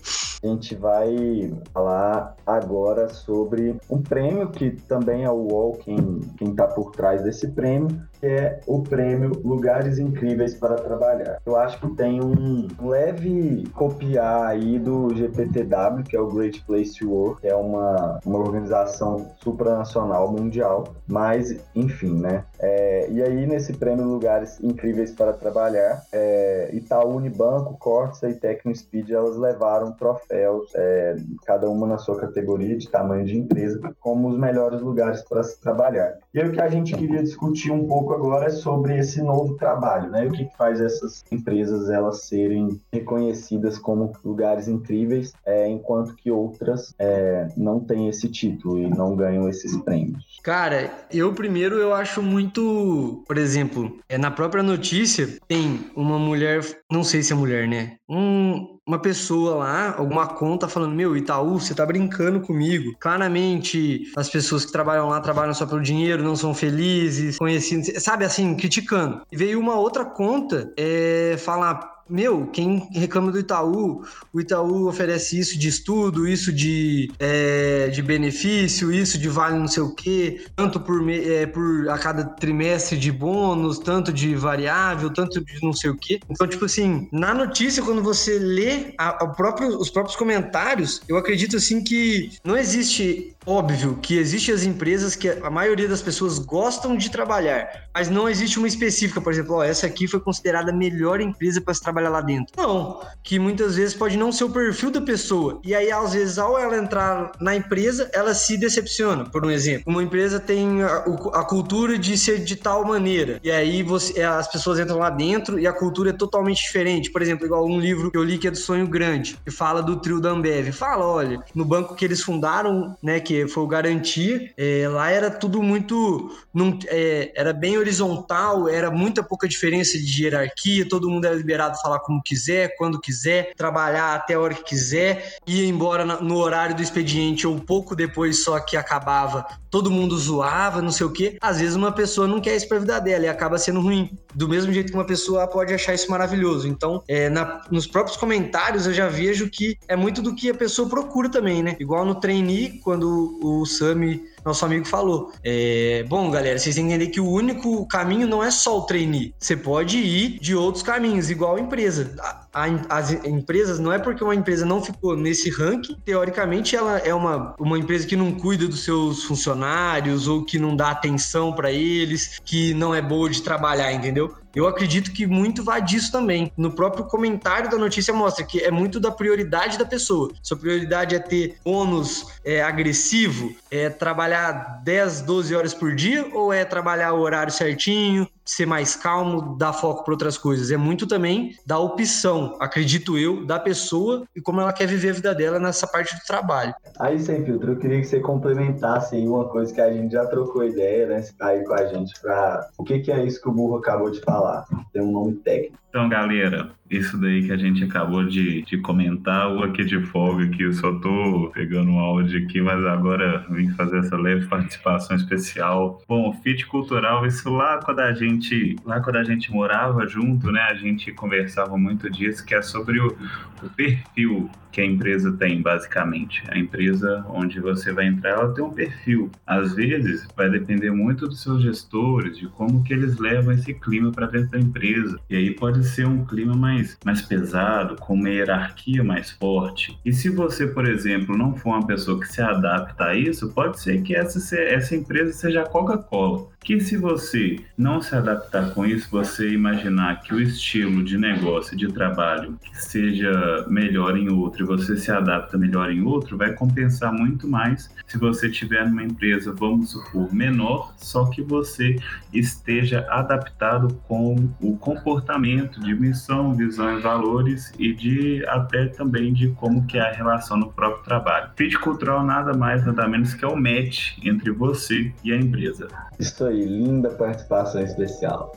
A 0.45 0.47
gente 0.47 0.75
vai 0.75 1.55
falar 1.73 2.37
agora 2.47 3.09
sobre 3.09 3.77
um 3.89 4.03
prêmio 4.03 4.51
que 4.51 4.73
também 4.73 5.25
é 5.25 5.31
o 5.31 5.37
UOL 5.37 5.79
quem, 5.83 6.21
quem 6.37 6.55
tá 6.55 6.67
por 6.67 6.91
trás 6.91 7.23
desse 7.23 7.49
prêmio, 7.49 7.89
que 8.21 8.27
é 8.27 8.61
o 8.67 8.83
prêmio 8.83 9.41
Lugares 9.43 9.99
Incríveis 9.99 10.55
para 10.55 10.75
Trabalhar. 10.75 11.41
Eu 11.47 11.57
acho 11.57 11.81
que 11.81 11.89
tem 11.97 12.23
um 12.23 12.69
leve 12.79 13.65
copiar 13.73 14.49
aí 14.49 14.79
do 14.79 15.15
GPTW, 15.15 16.03
que 16.07 16.15
é 16.15 16.21
o 16.21 16.29
Great 16.29 16.63
Place 16.67 16.99
to 16.99 17.11
Work, 17.11 17.41
que 17.41 17.49
é 17.49 17.57
uma, 17.57 18.21
uma 18.27 18.39
organização 18.39 19.31
supranacional 19.37 20.31
mundial, 20.31 20.85
mas 21.07 21.57
enfim, 21.75 22.21
né? 22.21 22.45
É, 22.65 23.09
e 23.11 23.23
aí 23.23 23.47
nesse 23.47 23.75
prêmio 23.75 24.07
Lugares 24.07 24.59
Incríveis 24.63 25.13
para 25.13 25.35
Trabalhar, 25.35 26.03
é, 26.11 26.71
Itaú 26.73 27.17
Unibanco, 27.17 27.77
Corsa 27.79 28.31
e 28.31 28.35
Tecnospeed, 28.35 29.13
elas 29.13 29.37
levaram 29.37 29.93
troféus, 29.93 30.73
é, 30.75 31.17
cada 31.45 31.69
uma 31.69 31.87
na 31.87 31.99
sua 31.99 32.19
categoria 32.19 32.77
de 32.77 32.89
tamanho 32.89 33.27
de 33.27 33.37
empresa, 33.37 33.81
como 34.01 34.29
os 34.29 34.39
melhores 34.39 34.81
lugares 34.81 35.21
para 35.23 35.43
se 35.43 35.61
trabalhar. 35.61 36.17
E 36.33 36.41
aí, 36.41 36.49
o 36.49 36.53
que 36.53 36.61
a 36.61 36.69
gente 36.69 36.97
queria 36.97 37.23
discutir 37.23 37.71
um 37.71 37.87
pouco 37.87 38.15
agora 38.15 38.47
é 38.47 38.51
sobre 38.51 38.99
esse 38.99 39.21
novo 39.21 39.57
trabalho, 39.57 40.11
né? 40.11 40.25
O 40.27 40.33
que 40.33 40.49
faz 40.57 40.81
essas 40.81 41.23
empresas 41.31 41.91
elas 41.91 42.23
serem 42.23 42.81
reconhecidas 42.93 43.79
como 43.79 44.13
lugares 44.25 44.69
incríveis, 44.69 45.33
é, 45.45 45.69
enquanto 45.69 46.17
que 46.17 46.31
outras 46.31 46.95
é, 46.99 47.49
não 47.57 47.79
têm 47.81 48.09
esse 48.09 48.29
título 48.29 48.79
e 48.79 48.89
não 48.89 49.15
ganham 49.15 49.49
esses 49.49 49.77
prêmios. 49.83 50.41
Cara, 50.43 50.91
eu 51.13 51.33
primeiro 51.33 51.77
eu 51.77 51.95
acho 51.95 52.23
muito, 52.23 52.54
por 52.63 53.39
exemplo, 53.39 53.99
é 54.09 54.19
na 54.19 54.31
própria 54.31 54.63
notícia 54.63 55.39
tem 55.49 55.91
uma 55.97 56.19
mulher, 56.19 56.63
não 56.91 57.03
sei 57.03 57.23
se 57.23 57.33
é 57.33 57.37
mulher, 57.37 57.67
né? 57.69 57.97
Um, 58.09 58.79
uma 58.87 58.99
pessoa 58.99 59.57
lá, 59.57 59.95
alguma 59.97 60.27
conta 60.27 60.69
falando: 60.69 60.95
Meu, 60.95 61.17
Itaú, 61.17 61.59
você 61.59 61.75
tá 61.75 61.87
brincando 61.87 62.41
comigo. 62.41 62.93
Claramente, 63.01 64.13
as 64.17 64.29
pessoas 64.29 64.65
que 64.65 64.73
trabalham 64.73 65.09
lá 65.09 65.21
trabalham 65.21 65.55
só 65.55 65.67
pelo 65.67 65.81
dinheiro, 65.81 66.23
não 66.23 66.37
são 66.37 66.55
felizes, 66.55 67.39
conhecidos, 67.39 68.03
sabe 68.03 68.25
assim, 68.25 68.55
criticando. 68.55 69.23
E 69.33 69.37
veio 69.37 69.59
uma 69.59 69.77
outra 69.77 70.05
conta 70.05 70.73
é, 70.77 71.37
falar: 71.39 71.94
meu, 72.09 72.47
quem 72.47 72.89
reclama 72.93 73.33
do 73.33 73.39
Itaú, 73.39 74.05
o 74.33 74.41
Itaú 74.41 74.89
oferece 74.89 75.39
isso 75.39 75.59
de 75.59 75.69
estudo, 75.69 76.29
isso 76.29 76.53
de, 76.53 77.11
é, 77.19 77.89
de 77.89 78.03
benefício, 78.03 78.93
isso 78.93 79.19
de 79.19 79.29
vale 79.29 79.59
não 79.59 79.69
sei 79.69 79.83
o 79.83 79.95
quê, 79.95 80.45
tanto 80.55 80.81
por, 80.81 81.09
é, 81.11 81.47
por 81.47 81.89
a 81.89 81.99
cada 81.99 82.25
trimestre 82.25 82.99
de 82.99 83.11
bônus, 83.11 83.79
tanto 83.79 84.13
de 84.13 84.35
variável, 84.35 85.11
tanto 85.11 85.45
de 85.45 85.63
não 85.63 85.73
sei 85.73 85.91
o 85.91 85.97
quê. 85.97 86.21
Então, 86.29 86.47
tipo 86.47 86.65
assim, 86.65 87.09
na 87.13 87.33
notícia, 87.35 87.83
quando 87.83 88.03
você 88.03 88.39
lê 88.39 88.95
a, 88.99 89.09
a 89.09 89.27
próprio, 89.29 89.79
os 89.79 89.91
próprios 89.91 90.17
comentários, 90.17 91.01
eu 91.09 91.17
acredito 91.17 91.57
assim 91.57 91.83
que 91.83 92.31
não 92.45 92.57
existe 92.57 93.34
óbvio 93.47 93.99
que 94.01 94.17
existem 94.17 94.55
as 94.55 94.63
empresas 94.65 95.15
que 95.15 95.29
a 95.29 95.51
maioria 95.51 95.89
das 95.89 96.03
pessoas 96.03 96.39
gostam 96.39 96.97
de 96.97 97.11
trabalhar, 97.11 97.89
mas 97.95 98.09
não 98.09 98.29
existe 98.29 98.59
uma 98.59 98.69
específica, 98.69 99.21
por 99.21 99.33
exemplo, 99.33 99.57
ó, 99.57 99.65
essa 99.65 99.87
aqui 99.87 100.09
foi 100.09 100.21
considerada 100.21 100.71
a 100.71 100.75
melhor 100.75 101.21
empresa 101.21 101.61
para 101.61 101.75
se 101.75 101.81
trabalhar 101.81 102.11
lá 102.11 102.21
dentro. 102.21 102.55
Não, 102.57 103.01
que 103.23 103.39
muitas 103.39 103.77
vezes 103.77 103.95
pode 103.95 104.17
não 104.17 104.33
ser 104.33 104.45
o 104.45 104.51
perfil 104.51 104.91
da 104.91 105.01
pessoa. 105.01 105.61
E 105.65 105.75
aí, 105.75 105.91
às 105.91 106.13
vezes, 106.13 106.39
ao 106.39 106.59
ela 106.59 106.77
entrar 106.77 107.33
na 107.41 107.55
empresa, 107.55 108.11
ela 108.13 108.35
se 108.35 108.57
decepciona. 108.57 109.25
Por 109.25 109.45
um 109.45 109.51
exemplo, 109.51 109.85
uma 109.87 110.03
empresa 110.03 110.41
tem 110.41 110.83
a, 110.83 111.05
a 111.35 111.45
cultura 111.45 111.99
de 111.99 112.17
ser 112.17 112.39
de 112.39 112.57
tal 112.57 112.85
maneira, 112.85 113.41
e 113.43 113.51
aí 113.51 113.83
você, 113.83 114.21
é, 114.21 114.25
as 114.25 114.49
pessoas 114.49 114.79
entram 114.79 114.99
lá 114.99 115.11
dentro 115.11 115.59
e 115.59 115.67
a 115.67 115.73
cultura 115.73 116.11
é 116.11 116.13
totalmente 116.13 116.63
diferente. 116.63 117.11
Por 117.11 117.23
exemplo, 117.23 117.47
igual 117.47 117.67
um 117.67 117.79
livro 117.79 118.11
que 118.11 118.17
eu 118.17 118.25
li 118.25 118.39
que 118.39 118.49
é 118.49 118.51
do 118.51 118.57
Sonho 118.57 118.87
Grande, 118.87 119.39
que 119.45 119.51
fala 119.51 119.83
do 119.83 119.97
trio 119.97 120.21
da 120.21 120.31
Ambev. 120.31 120.73
Fala, 120.73 121.07
olha, 121.07 121.43
no 121.55 121.65
banco 121.65 121.95
que 121.95 122.05
eles 122.05 122.23
fundaram, 122.23 122.97
né, 123.03 123.21
que 123.21 123.34
foi 123.49 123.63
o 123.63 123.67
Garantia, 123.67 124.53
é, 124.57 124.89
lá 124.89 125.11
era 125.11 125.31
tudo 125.31 125.63
muito. 125.63 126.31
Não, 126.53 126.79
é, 126.87 127.33
era 127.35 127.53
bem 127.53 127.77
horizontal, 127.77 128.69
era 128.69 128.91
muita 128.91 129.23
pouca 129.23 129.49
diferença 129.49 129.99
de 129.99 130.25
hierarquia, 130.25 130.89
todo 130.89 131.11
mundo 131.11 131.25
era 131.25 131.35
liberado 131.35 131.75
a 131.75 131.81
falar 131.81 132.01
como 132.01 132.23
quiser, 132.23 132.77
quando 132.77 133.01
quiser, 133.01 133.53
trabalhar 133.57 134.15
até 134.15 134.35
a 134.35 134.41
hora 134.41 134.55
que 134.55 134.65
quiser, 134.65 135.37
ir 135.47 135.67
embora 135.67 136.05
no 136.05 136.37
horário 136.37 136.77
do 136.77 136.83
expediente 136.83 137.47
ou 137.47 137.59
pouco 137.59 137.97
depois 137.97 138.45
só 138.45 138.59
que 138.61 138.77
acabava, 138.77 139.47
todo 139.71 139.91
mundo 139.91 140.17
zoava, 140.17 140.81
não 140.81 140.93
sei 140.93 141.07
o 141.07 141.11
quê. 141.11 141.37
Às 141.41 141.61
vezes 141.61 141.75
uma 141.75 141.91
pessoa 141.91 142.29
não 142.29 142.41
quer 142.41 142.55
isso 142.55 142.69
pra 142.69 142.79
vida 142.79 143.01
dela 143.01 143.25
e 143.25 143.29
acaba 143.29 143.59
sendo 143.59 143.81
ruim. 143.81 144.17
Do 144.35 144.49
mesmo 144.49 144.73
jeito 144.73 144.93
que 144.93 144.99
uma 144.99 145.07
pessoa 145.07 145.47
pode 145.49 145.73
achar 145.73 145.95
isso 145.95 146.11
maravilhoso. 146.11 146.69
Então, 146.69 147.03
é, 147.09 147.29
na, 147.29 147.63
nos 147.71 147.87
próprios 147.87 148.17
comentários 148.17 148.87
eu 148.87 148.93
já 148.93 149.09
vejo 149.09 149.49
que 149.51 149.77
é 149.89 149.97
muito 149.97 150.23
do 150.23 150.35
que 150.35 150.51
a 150.51 150.55
pessoa 150.55 150.89
procura 150.89 151.29
também, 151.29 151.63
né? 151.63 151.77
Igual 151.81 152.05
no 152.05 152.15
trainee, 152.15 152.81
quando 152.85 153.24
o 153.43 153.67
Sami 153.67 154.23
nosso 154.45 154.65
amigo 154.65 154.85
falou. 154.85 155.33
É, 155.43 156.05
bom, 156.07 156.31
galera, 156.31 156.59
vocês 156.59 156.75
têm 156.75 156.87
que 156.87 156.93
entender 156.93 157.11
que 157.11 157.21
o 157.21 157.29
único 157.29 157.87
caminho 157.87 158.27
não 158.27 158.45
é 158.45 158.51
só 158.51 158.79
o 158.79 158.83
trainee. 158.83 159.35
Você 159.39 159.57
pode 159.57 159.99
ir 159.99 160.39
de 160.39 160.55
outros 160.55 160.83
caminhos, 160.83 161.31
igual 161.31 161.57
a 161.57 161.61
empresa. 161.61 162.15
A, 162.21 162.65
a, 162.65 162.99
as 162.99 163.13
empresas, 163.25 163.79
não 163.79 163.91
é 163.91 163.99
porque 163.99 164.23
uma 164.23 164.35
empresa 164.35 164.67
não 164.67 164.83
ficou 164.83 165.17
nesse 165.17 165.49
ranking, 165.49 165.97
teoricamente 166.05 166.77
ela 166.77 166.99
é 166.99 167.15
uma, 167.15 167.55
uma 167.59 167.79
empresa 167.79 168.07
que 168.07 168.17
não 168.17 168.33
cuida 168.33 168.69
dos 168.69 168.85
seus 168.85 169.25
funcionários 169.25 170.29
ou 170.29 170.45
que 170.45 170.59
não 170.59 170.77
dá 170.77 170.91
atenção 170.91 171.53
para 171.55 171.73
eles, 171.73 172.39
que 172.45 172.75
não 172.75 172.95
é 172.95 173.01
boa 173.01 173.31
de 173.31 173.43
trabalhar, 173.43 173.93
entendeu? 173.93 174.35
Eu 174.55 174.69
acredito 174.69 175.13
que 175.13 175.27
muito 175.27 175.65
vai 175.65 175.83
disso 175.83 176.13
também. 176.13 176.53
No 176.57 176.71
próprio 176.71 177.05
comentário 177.05 177.69
da 177.71 177.77
notícia 177.77 178.15
mostra 178.15 178.45
que 178.45 178.61
é 178.61 178.71
muito 178.71 179.01
da 179.01 179.11
prioridade 179.11 179.77
da 179.77 179.85
pessoa. 179.85 180.31
Sua 180.43 180.57
prioridade 180.57 181.15
é 181.15 181.19
ter 181.19 181.57
ônus 181.65 182.27
é, 182.45 182.63
agressivo, 182.63 183.55
é 183.71 183.91
trabalhar 183.91 184.81
10, 184.85 185.23
12 185.23 185.55
horas 185.55 185.75
por 185.75 185.95
dia 185.95 186.29
ou 186.33 186.53
é 186.53 186.65
trabalhar 186.65 187.13
o 187.15 187.21
horário 187.21 187.53
certinho, 187.53 188.29
ser 188.45 188.67
mais 188.67 188.95
calmo, 188.95 189.57
dar 189.57 189.73
foco 189.73 190.05
para 190.05 190.13
outras 190.13 190.37
coisas. 190.37 190.71
É 190.71 190.77
muito 190.77 191.07
também 191.07 191.57
da 191.67 191.79
opção, 191.79 192.57
acredito 192.61 193.17
eu, 193.17 193.45
da 193.47 193.59
pessoa 193.59 194.25
e 194.37 194.41
como 194.41 194.61
ela 194.61 194.73
quer 194.73 194.87
viver 194.87 195.11
a 195.11 195.15
vida 195.15 195.35
dela 195.35 195.59
nessa 195.59 195.87
parte 195.87 196.15
do 196.15 196.23
trabalho. 196.27 196.75
Aí, 196.99 197.19
sem 197.19 197.45
filtro, 197.45 197.73
eu 197.73 197.79
queria 197.79 198.01
que 198.01 198.07
você 198.07 198.21
complementasse 198.21 199.17
aí 199.17 199.27
uma 199.27 199.49
coisa 199.49 199.73
que 199.73 199.81
a 199.81 199.93
gente 199.93 200.13
já 200.13 200.27
trocou 200.27 200.65
ideia, 200.65 201.07
né? 201.07 201.23
Você 201.23 201.33
tá 201.33 201.49
aí 201.49 201.65
com 201.65 201.75
a 201.75 201.87
gente 201.87 202.13
para 202.21 202.69
o 202.77 202.85
que, 202.85 203.01
que 203.01 203.11
é 203.11 203.25
isso 203.25 203.41
que 203.41 203.49
o 203.49 203.53
Burro 203.53 203.77
acabou 203.77 204.11
de 204.11 204.21
falar. 204.21 204.67
Tem 204.93 205.03
um 205.03 205.13
nome 205.13 205.35
técnico. 205.37 205.84
Então, 205.95 206.09
galera, 206.09 206.73
isso 206.91 207.17
daí 207.17 207.47
que 207.47 207.53
a 207.53 207.57
gente 207.57 207.85
acabou 207.85 208.25
de, 208.25 208.63
de 208.63 208.79
comentar, 208.79 209.49
o 209.49 209.63
aqui 209.63 209.85
de 209.85 210.01
folga, 210.07 210.49
que 210.49 210.65
eu 210.65 210.73
só 210.73 210.93
tô 210.99 211.53
pegando 211.55 211.93
um 211.93 212.01
áudio 212.01 212.45
aqui, 212.45 212.61
mas 212.61 212.85
agora 212.85 213.47
vim 213.49 213.71
fazer 213.71 213.99
essa 213.99 214.17
leve 214.17 214.47
participação 214.47 215.17
especial. 215.17 216.03
Bom, 216.09 216.33
fit 216.43 216.67
cultural, 216.67 217.25
isso 217.25 217.49
lá 217.49 217.79
quando 217.79 218.01
a 218.01 218.13
gente, 218.13 218.75
lá 218.85 219.01
quando 219.01 219.17
a 219.17 219.25
gente 219.25 219.53
morava 219.53 220.05
junto, 220.07 220.51
né, 220.51 220.63
a 220.69 220.75
gente 220.75 221.13
conversava 221.13 221.79
muito 221.79 222.11
disso, 222.11 222.45
que 222.45 222.57
é 222.57 222.61
sobre 222.61 222.99
o, 222.99 223.17
o 223.63 223.71
perfil 223.71 224.51
que 224.75 224.81
a 224.81 224.85
empresa 224.85 225.33
tem, 225.33 225.63
basicamente. 225.63 226.43
A 226.49 226.59
empresa 226.59 227.25
onde 227.29 227.61
você 227.61 227.93
vai 227.93 228.07
entrar, 228.07 228.31
ela 228.31 228.53
tem 228.53 228.65
um 228.65 228.73
perfil. 228.73 229.31
Às 229.47 229.73
vezes, 229.73 230.27
vai 230.37 230.51
depender 230.51 230.91
muito 230.91 231.29
dos 231.29 231.41
seus 231.41 231.63
gestores, 231.63 232.37
de 232.37 232.49
como 232.49 232.83
que 232.83 232.93
eles 232.93 233.17
levam 233.19 233.55
esse 233.55 233.73
clima 233.73 234.11
para 234.11 234.27
dentro 234.27 234.51
da 234.51 234.59
empresa. 234.59 235.21
E 235.31 235.37
aí 235.37 235.55
pode 235.55 235.84
ser 235.85 236.07
um 236.07 236.25
clima 236.25 236.55
mais, 236.55 236.97
mais 237.05 237.23
pesado, 237.23 237.97
com 237.97 238.15
uma 238.15 238.29
hierarquia 238.29 239.05
mais 239.05 239.31
forte. 239.31 239.99
E 240.05 240.13
se 240.13 240.29
você, 240.29 240.67
por 240.67 240.87
exemplo, 240.89 241.37
não 241.37 241.55
for 241.55 241.71
uma 241.71 241.87
pessoa 241.87 242.21
que 242.21 242.27
se 242.27 242.41
adapta 242.41 243.05
a 243.05 243.17
isso, 243.17 243.53
pode 243.53 243.81
ser 243.81 244.03
que 244.03 244.15
essa, 244.15 244.57
essa 244.57 244.97
empresa 244.97 245.33
seja 245.33 245.63
a 245.63 245.69
Coca-Cola 245.69 246.49
que 246.65 246.81
se 246.81 246.97
você 246.97 247.61
não 247.77 248.01
se 248.01 248.17
adaptar 248.17 248.73
com 248.73 248.87
isso, 248.87 249.09
você 249.11 249.53
imaginar 249.53 250.23
que 250.23 250.35
o 250.35 250.41
estilo 250.41 251.05
de 251.05 251.19
negócio, 251.19 251.77
de 251.77 251.89
trabalho, 251.93 252.59
seja 252.73 253.67
melhor 253.69 254.17
em 254.17 254.31
outro 254.31 254.65
e 254.65 254.67
você 254.67 254.97
se 254.97 255.11
adapta 255.11 255.59
melhor 255.59 255.93
em 255.93 256.03
outro, 256.03 256.39
vai 256.39 256.55
compensar 256.55 257.13
muito 257.13 257.47
mais 257.47 257.91
se 258.07 258.19
você 258.19 258.49
tiver 258.49 258.89
numa 258.89 259.03
empresa, 259.03 259.53
vamos 259.53 259.91
supor, 259.91 260.33
menor, 260.33 260.95
só 260.97 261.27
que 261.27 261.43
você 261.43 261.97
esteja 262.33 263.05
adaptado 263.11 263.89
com 264.07 264.37
o 264.61 264.77
comportamento 264.77 265.81
de 265.81 265.95
missão, 265.95 266.55
visão 266.55 266.97
e 266.97 267.03
valores 267.03 267.73
e 267.77 267.93
de 267.93 268.45
até 268.47 268.87
também 268.87 269.33
de 269.33 269.49
como 269.51 269.85
que 269.87 269.99
é 269.99 270.03
a 270.03 270.13
relação 270.13 270.57
no 270.57 270.73
próprio 270.73 271.03
trabalho. 271.03 271.51
Fit 271.57 271.77
cultural 271.79 272.25
nada 272.25 272.55
mais, 272.55 272.87
nada 272.87 273.09
menos 273.09 273.35
que 273.35 273.45
é 273.45 273.49
o 273.49 273.57
match 273.57 274.17
entre 274.23 274.51
você 274.53 275.13
e 275.25 275.33
a 275.33 275.37
empresa. 275.37 275.89
Isso 276.19 276.45
aí, 276.45 276.54
linda 276.55 277.11
participação 277.11 277.83
especial. 277.83 278.57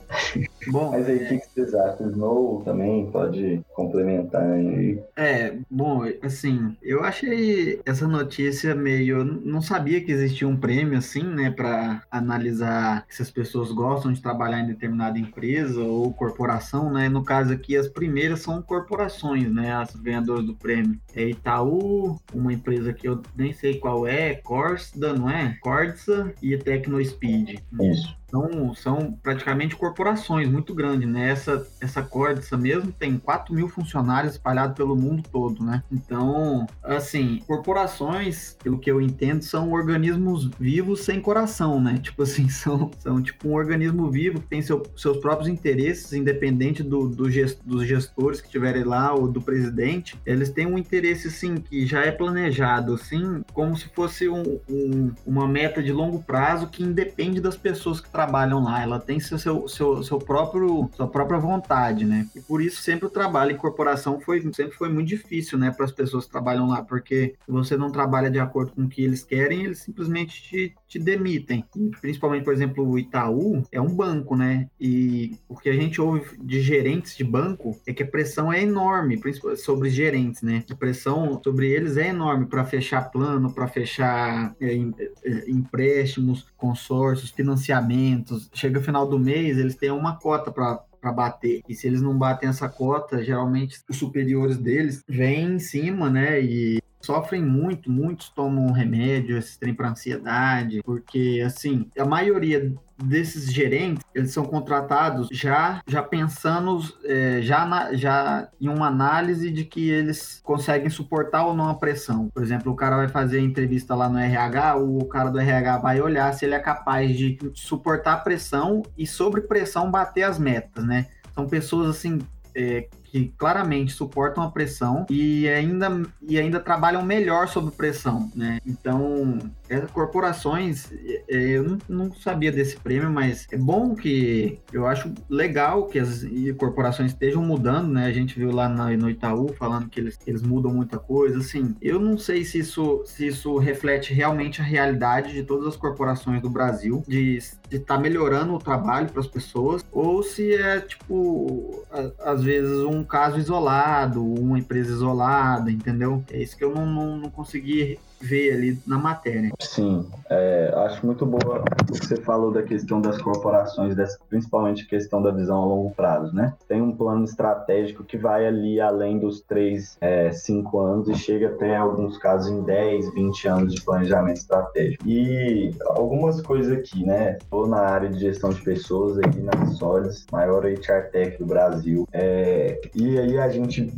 Bom, 0.69 0.91
mas 0.91 1.07
aí 1.07 1.17
o 1.17 1.27
que, 1.27 1.39
que 1.39 1.49
vocês 1.53 1.73
acham? 1.73 2.09
Snow 2.09 2.61
também 2.63 3.09
pode 3.11 3.61
complementar 3.73 4.43
aí? 4.43 4.99
É, 5.15 5.57
bom, 5.69 6.03
assim, 6.21 6.75
eu 6.81 7.03
achei 7.03 7.81
essa 7.85 8.07
notícia 8.07 8.75
meio. 8.75 9.23
Não 9.23 9.61
sabia 9.61 10.01
que 10.01 10.11
existia 10.11 10.47
um 10.47 10.57
prêmio 10.57 10.97
assim, 10.97 11.23
né, 11.23 11.51
para 11.51 12.03
analisar 12.11 13.05
se 13.09 13.21
as 13.21 13.31
pessoas 13.31 13.71
gostam 13.71 14.11
de 14.11 14.21
trabalhar 14.21 14.59
em 14.59 14.67
determinada 14.67 15.17
empresa 15.17 15.81
ou 15.81 16.13
corporação, 16.13 16.91
né? 16.91 17.09
No 17.09 17.23
caso 17.23 17.53
aqui, 17.53 17.75
as 17.75 17.87
primeiras 17.87 18.41
são 18.41 18.61
corporações, 18.61 19.51
né, 19.51 19.73
as 19.73 19.95
ganhadoras 19.95 20.45
do 20.45 20.55
prêmio. 20.55 20.99
É 21.15 21.29
Itaú, 21.29 22.19
uma 22.33 22.53
empresa 22.53 22.93
que 22.93 23.07
eu 23.07 23.21
nem 23.35 23.53
sei 23.53 23.79
qual 23.79 24.07
é, 24.07 24.35
Corsa, 24.35 25.13
não 25.13 25.29
é? 25.29 25.57
Corsa 25.61 26.33
e 26.41 26.57
Tecnospeed. 26.57 27.63
Isso. 27.81 28.17
São, 28.29 28.75
são 28.75 29.17
praticamente 29.23 29.75
corporações 29.75 30.49
muito 30.49 30.73
grandes, 30.73 31.07
né? 31.07 31.29
Essa, 31.29 31.65
essa 31.79 32.01
Cordiça 32.01 32.57
mesmo 32.57 32.91
tem 32.91 33.17
4 33.17 33.53
mil 33.53 33.69
funcionários 33.69 34.33
espalhados 34.33 34.75
pelo 34.75 34.95
mundo 34.95 35.23
todo, 35.31 35.63
né? 35.63 35.83
Então, 35.91 36.67
assim, 36.83 37.41
corporações, 37.47 38.57
pelo 38.61 38.79
que 38.79 38.91
eu 38.91 39.01
entendo, 39.01 39.43
são 39.43 39.71
organismos 39.71 40.49
vivos 40.59 41.01
sem 41.01 41.21
coração, 41.21 41.79
né? 41.81 41.99
Tipo 42.03 42.23
assim, 42.23 42.49
são, 42.49 42.91
são 42.99 43.21
tipo 43.21 43.49
um 43.49 43.53
organismo 43.53 44.09
vivo 44.09 44.39
que 44.39 44.47
tem 44.47 44.61
seu, 44.61 44.83
seus 44.95 45.17
próprios 45.17 45.49
interesses, 45.49 46.13
independente 46.13 46.83
do, 46.83 47.07
do 47.07 47.29
gest, 47.29 47.59
dos 47.65 47.85
gestores 47.85 48.39
que 48.39 48.47
estiverem 48.47 48.83
lá 48.83 49.13
ou 49.13 49.27
do 49.27 49.41
presidente. 49.41 50.19
Eles 50.25 50.49
têm 50.49 50.65
um 50.65 50.77
interesse, 50.77 51.27
assim, 51.27 51.55
que 51.55 51.85
já 51.85 52.03
é 52.03 52.11
planejado, 52.11 52.93
assim, 52.93 53.43
como 53.53 53.75
se 53.75 53.87
fosse 53.89 54.27
um, 54.27 54.59
um, 54.69 55.11
uma 55.25 55.47
meta 55.47 55.81
de 55.81 55.91
longo 55.91 56.21
prazo 56.23 56.67
que 56.67 56.83
independe 56.83 57.39
das 57.39 57.55
pessoas 57.55 57.99
que 57.99 58.09
trabalham 58.17 58.63
lá, 58.63 58.81
ela 58.81 58.99
tem 58.99 59.19
seu, 59.19 59.37
seu, 59.37 59.67
seu, 59.67 60.01
seu 60.01 60.17
próprio, 60.17 60.89
sua 60.95 61.07
própria 61.07 61.37
vontade, 61.37 62.03
né? 62.03 62.27
E 62.35 62.41
por 62.41 62.63
isso 62.63 62.81
sempre 62.81 63.05
o 63.05 63.11
trabalho 63.11 63.51
em 63.51 63.55
corporação 63.57 64.19
foi, 64.19 64.41
sempre 64.53 64.75
foi 64.75 64.89
muito 64.89 65.07
difícil, 65.07 65.55
né, 65.55 65.69
para 65.69 65.85
as 65.85 65.91
pessoas 65.91 66.25
que 66.25 66.31
trabalham 66.31 66.67
lá, 66.67 66.81
porque 66.81 67.35
se 67.45 67.51
você 67.51 67.77
não 67.77 67.91
trabalha 67.91 68.31
de 68.31 68.39
acordo 68.39 68.71
com 68.71 68.85
o 68.85 68.89
que 68.89 69.03
eles 69.03 69.23
querem, 69.23 69.65
eles 69.65 69.77
simplesmente 69.77 70.41
te, 70.41 70.75
te 70.87 70.99
demitem. 70.99 71.65
E 71.75 71.89
principalmente, 72.01 72.43
por 72.43 72.53
exemplo, 72.53 72.87
o 72.87 72.97
Itaú 72.97 73.63
é 73.71 73.81
um 73.81 73.93
banco, 73.93 74.35
né? 74.35 74.69
E 74.79 75.37
o 75.47 75.55
que 75.55 75.69
a 75.69 75.73
gente 75.73 76.01
ouve 76.01 76.37
de 76.41 76.61
gerentes 76.61 77.15
de 77.15 77.23
banco 77.23 77.79
é 77.85 77.93
que 77.93 78.03
a 78.03 78.07
pressão 78.07 78.51
é 78.51 78.61
enorme, 78.61 79.17
principalmente 79.17 79.61
sobre 79.61 79.89
gerentes, 79.89 80.41
né? 80.41 80.63
A 80.69 80.75
pressão 80.75 81.39
sobre 81.43 81.69
eles 81.71 81.97
é 81.97 82.07
enorme 82.07 82.45
para 82.45 82.65
fechar 82.65 83.11
plano, 83.11 83.53
para 83.53 83.67
fechar 83.67 84.55
é, 84.61 84.73
é, 84.73 85.49
empréstimos, 85.49 86.47
consórcios, 86.55 87.31
financiamentos 87.31 88.49
chega 88.53 88.79
o 88.79 88.83
final 88.83 89.07
do 89.07 89.19
mês, 89.19 89.57
eles 89.57 89.75
têm 89.75 89.91
uma 89.91 90.17
cota 90.17 90.51
para 90.51 90.83
para 90.99 91.11
bater. 91.11 91.61
E 91.69 91.75
se 91.75 91.85
eles 91.85 92.01
não 92.01 92.17
batem 92.17 92.49
essa 92.49 92.67
cota, 92.67 93.23
geralmente 93.23 93.79
os 93.87 93.97
superiores 93.97 94.57
deles 94.57 95.03
vêm 95.07 95.53
em 95.53 95.59
cima, 95.59 96.09
né? 96.09 96.41
E 96.41 96.79
sofrem 97.07 97.41
muito, 97.41 97.89
muitos 97.89 98.27
tomam 98.27 98.69
remédio, 98.73 99.37
esse 99.37 99.57
trem 99.57 99.73
para 99.73 99.89
ansiedade, 99.89 100.81
porque 100.83 101.41
assim, 101.45 101.89
a 101.97 102.03
maioria 102.03 102.75
desses 103.01 103.53
gerentes, 103.53 104.03
eles 104.13 104.31
são 104.31 104.43
contratados 104.43 105.29
já 105.31 105.81
já 105.87 106.03
pensando 106.03 106.81
é, 107.05 107.39
já, 107.41 107.65
na, 107.65 107.93
já 107.93 108.49
em 108.59 108.67
uma 108.67 108.87
análise 108.87 109.51
de 109.51 109.63
que 109.63 109.89
eles 109.89 110.41
conseguem 110.43 110.89
suportar 110.89 111.45
ou 111.45 111.53
não 111.53 111.69
a 111.69 111.75
pressão. 111.75 112.27
Por 112.33 112.43
exemplo, 112.43 112.71
o 112.73 112.75
cara 112.75 112.97
vai 112.97 113.07
fazer 113.07 113.37
a 113.37 113.41
entrevista 113.41 113.95
lá 113.95 114.09
no 114.09 114.17
RH, 114.17 114.77
o 114.77 115.05
cara 115.05 115.29
do 115.29 115.39
RH 115.39 115.77
vai 115.77 116.01
olhar 116.01 116.33
se 116.33 116.43
ele 116.43 116.55
é 116.55 116.59
capaz 116.59 117.15
de 117.15 117.37
suportar 117.53 118.13
a 118.13 118.17
pressão 118.17 118.83
e 118.97 119.07
sobre 119.07 119.41
pressão 119.41 119.89
bater 119.89 120.23
as 120.23 120.37
metas, 120.37 120.83
né? 120.83 121.07
São 121.33 121.47
pessoas 121.47 121.87
assim 121.89 122.19
é, 122.55 122.87
que 123.25 123.33
claramente 123.37 123.93
suportam 123.93 124.43
a 124.43 124.51
pressão 124.51 125.05
e 125.09 125.47
ainda, 125.47 126.01
e 126.21 126.37
ainda 126.37 126.59
trabalham 126.59 127.03
melhor 127.03 127.47
sob 127.47 127.71
pressão, 127.71 128.31
né? 128.35 128.59
Então, 128.65 129.39
é, 129.69 129.79
corporações, 129.81 130.91
é, 131.29 131.41
eu 131.49 131.63
não, 131.63 131.77
não, 131.87 132.13
sabia 132.13 132.51
desse 132.51 132.77
prêmio, 132.77 133.09
mas 133.09 133.47
é 133.51 133.57
bom 133.57 133.95
que 133.95 134.59
eu 134.71 134.87
acho 134.87 135.13
legal 135.29 135.87
que 135.87 135.99
as 135.99 136.25
corporações 136.57 137.11
estejam 137.11 137.43
mudando, 137.43 137.89
né? 137.89 138.05
A 138.05 138.11
gente 138.11 138.37
viu 138.37 138.51
lá 138.51 138.69
no 138.69 139.09
Itaú 139.09 139.53
falando 139.53 139.89
que 139.89 139.99
eles, 139.99 140.17
eles 140.25 140.41
mudam 140.41 140.73
muita 140.73 140.97
coisa, 140.97 141.39
assim. 141.39 141.75
Eu 141.81 141.99
não 141.99 142.17
sei 142.17 142.43
se 142.43 142.59
isso, 142.59 143.03
se 143.05 143.27
isso 143.27 143.57
reflete 143.57 144.13
realmente 144.13 144.61
a 144.61 144.63
realidade 144.63 145.33
de 145.33 145.43
todas 145.43 145.67
as 145.67 145.75
corporações 145.75 146.41
do 146.41 146.49
Brasil, 146.49 147.03
de 147.07 147.37
estar 147.37 147.95
tá 147.95 147.99
melhorando 147.99 148.53
o 148.53 148.59
trabalho 148.59 149.09
para 149.09 149.21
as 149.21 149.27
pessoas, 149.27 149.85
ou 149.91 150.23
se 150.23 150.53
é, 150.53 150.79
tipo, 150.79 151.85
a, 151.91 152.31
às 152.31 152.43
vezes 152.43 152.79
um 152.79 153.03
caso 153.03 153.37
isolado, 153.37 154.23
uma 154.23 154.57
empresa 154.57 154.91
isolada, 154.91 155.71
entendeu? 155.71 156.23
É 156.31 156.41
isso 156.41 156.57
que 156.57 156.63
eu 156.63 156.73
não, 156.73 156.85
não, 156.85 157.17
não 157.17 157.29
consegui 157.29 157.99
vê 158.19 158.51
ali 158.51 158.79
na 158.85 158.97
matéria. 158.97 159.51
Sim, 159.59 160.07
é, 160.29 160.73
acho 160.75 161.05
muito 161.05 161.25
boa 161.25 161.61
o 161.61 161.93
que 161.93 162.05
você 162.05 162.17
falou 162.17 162.51
da 162.51 162.63
questão 162.63 163.01
das 163.01 163.21
corporações, 163.21 163.95
dessa, 163.95 164.17
principalmente 164.29 164.83
a 164.83 164.87
questão 164.87 165.21
da 165.21 165.31
visão 165.31 165.61
a 165.61 165.65
longo 165.65 165.91
prazo, 165.91 166.33
né? 166.33 166.53
Tem 166.67 166.81
um 166.81 166.91
plano 166.91 167.23
estratégico 167.23 168.03
que 168.03 168.17
vai 168.17 168.45
ali 168.45 168.79
além 168.81 169.19
dos 169.19 169.41
3, 169.41 169.97
é, 170.01 170.31
5 170.31 170.79
anos 170.79 171.09
e 171.09 171.15
chega 171.15 171.47
até, 171.47 171.75
alguns 171.75 172.17
casos, 172.17 172.51
em 172.51 172.61
10, 172.63 173.13
20 173.13 173.47
anos 173.47 173.73
de 173.73 173.81
planejamento 173.81 174.37
estratégico. 174.37 175.07
E 175.07 175.73
algumas 175.81 176.41
coisas 176.41 176.71
aqui, 176.71 177.05
né? 177.05 177.37
Estou 177.41 177.67
na 177.67 177.79
área 177.79 178.09
de 178.09 178.19
gestão 178.19 178.49
de 178.49 178.61
pessoas 178.61 179.17
aí 179.17 179.41
na 179.41 179.67
Solis, 179.67 180.25
maior 180.31 180.65
HR 180.65 181.11
Tech 181.11 181.37
do 181.37 181.45
Brasil. 181.45 182.07
É, 182.11 182.79
e 182.95 183.17
aí 183.19 183.37
a 183.37 183.49
gente 183.49 183.93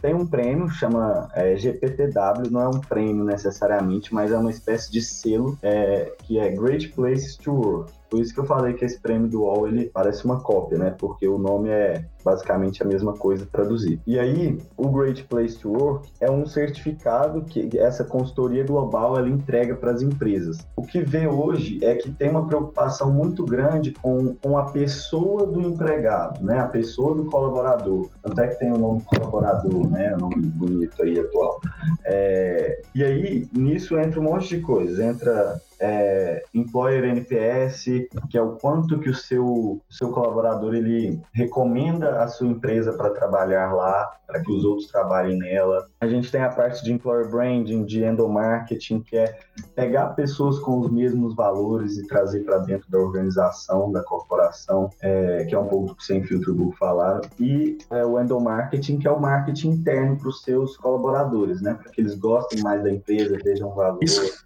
tem 0.00 0.14
um 0.14 0.26
prêmio, 0.26 0.68
chama 0.68 1.28
é, 1.34 1.56
GPTW, 1.56 2.50
não 2.50 2.62
é 2.62 2.68
um 2.68 2.80
prêmio 2.80 3.24
necessariamente, 3.44 4.14
mas 4.14 4.30
é 4.30 4.36
uma 4.36 4.50
espécie 4.50 4.90
de 4.90 5.00
selo 5.00 5.58
é, 5.62 6.12
que 6.24 6.38
é 6.38 6.50
Great 6.50 6.88
Places 6.88 7.36
to 7.36 7.52
Work. 7.52 7.92
Por 8.08 8.20
isso 8.20 8.34
que 8.34 8.40
eu 8.40 8.44
falei 8.44 8.74
que 8.74 8.84
esse 8.84 9.00
prêmio 9.00 9.28
do 9.28 9.42
UOL 9.42 9.68
ele 9.68 9.86
parece 9.86 10.24
uma 10.24 10.40
cópia, 10.40 10.76
né? 10.76 10.94
Porque 10.98 11.26
o 11.26 11.38
nome 11.38 11.70
é 11.70 12.04
basicamente 12.22 12.82
a 12.82 12.86
mesma 12.86 13.12
coisa 13.14 13.46
traduzido. 13.50 14.00
E 14.06 14.18
aí, 14.18 14.58
o 14.76 14.88
Great 14.88 15.24
Place 15.24 15.58
to 15.58 15.70
Work 15.70 16.08
é 16.20 16.30
um 16.30 16.46
certificado 16.46 17.42
que 17.42 17.78
essa 17.78 18.04
consultoria 18.04 18.64
global 18.64 19.18
ela 19.18 19.28
entrega 19.28 19.74
para 19.74 19.92
as 19.92 20.02
empresas. 20.02 20.58
O 20.76 20.82
que 20.82 21.00
vê 21.00 21.26
hoje 21.26 21.78
é 21.82 21.94
que 21.94 22.10
tem 22.10 22.30
uma 22.30 22.46
preocupação 22.46 23.12
muito 23.12 23.44
grande 23.44 23.92
com, 23.92 24.34
com 24.36 24.58
a 24.58 24.70
pessoa 24.70 25.46
do 25.46 25.60
empregado, 25.60 26.44
né? 26.44 26.60
A 26.60 26.68
pessoa 26.68 27.14
do 27.14 27.24
colaborador. 27.26 28.08
Até 28.24 28.48
que 28.48 28.58
tem 28.58 28.72
o 28.72 28.78
nome 28.78 29.02
colaborador, 29.02 29.88
né? 29.90 30.16
Nome 30.16 30.42
bonito 30.46 31.02
aí 31.02 31.18
atual. 31.18 31.60
É, 32.04 32.82
e 32.94 33.02
aí, 33.02 33.48
nisso 33.52 33.98
entra 33.98 34.20
um 34.20 34.24
monte 34.24 34.56
de 34.56 34.60
coisas. 34.60 34.98
Entra 34.98 35.60
é, 35.82 36.44
Employer 36.54 37.04
NPS, 37.04 37.84
que 38.30 38.38
é 38.38 38.40
o 38.40 38.52
quanto 38.52 39.00
que 39.00 39.10
o 39.10 39.14
seu, 39.14 39.80
seu 39.90 40.10
colaborador 40.10 40.74
ele 40.74 41.20
recomenda 41.32 42.11
a 42.20 42.28
sua 42.28 42.48
empresa 42.48 42.92
para 42.92 43.10
trabalhar 43.10 43.72
lá, 43.72 44.10
para 44.26 44.40
que 44.42 44.50
os 44.50 44.64
outros 44.64 44.88
trabalhem 44.88 45.38
nela. 45.38 45.86
A 46.00 46.06
gente 46.06 46.30
tem 46.30 46.42
a 46.42 46.48
parte 46.48 46.82
de 46.82 46.92
Employer 46.92 47.30
Branding, 47.30 47.84
de 47.84 48.04
Endomarketing, 48.04 49.00
que 49.02 49.16
é 49.16 49.38
pegar 49.74 50.08
pessoas 50.10 50.58
com 50.58 50.80
os 50.80 50.90
mesmos 50.90 51.34
valores 51.34 51.96
e 51.98 52.06
trazer 52.06 52.40
para 52.40 52.58
dentro 52.58 52.90
da 52.90 52.98
organização, 52.98 53.92
da 53.92 54.02
corporação, 54.02 54.90
é, 55.00 55.44
que 55.44 55.54
é 55.54 55.58
um 55.58 55.66
pouco 55.66 55.88
do 55.88 55.94
que 55.96 56.04
Sem 56.04 56.22
Filtro 56.24 56.54
Google 56.54 56.74
falaram. 56.78 57.20
E 57.38 57.78
é, 57.90 58.04
o 58.04 58.20
Endomarketing, 58.20 58.98
que 58.98 59.06
é 59.06 59.10
o 59.10 59.20
marketing 59.20 59.70
interno 59.70 60.16
para 60.16 60.28
os 60.28 60.42
seus 60.42 60.76
colaboradores, 60.76 61.60
né? 61.60 61.74
Para 61.74 61.90
que 61.90 62.00
eles 62.00 62.14
gostem 62.14 62.62
mais 62.62 62.82
da 62.82 62.90
empresa, 62.90 63.38
vejam 63.44 63.74
valor. 63.74 63.98
Isso 64.02 64.42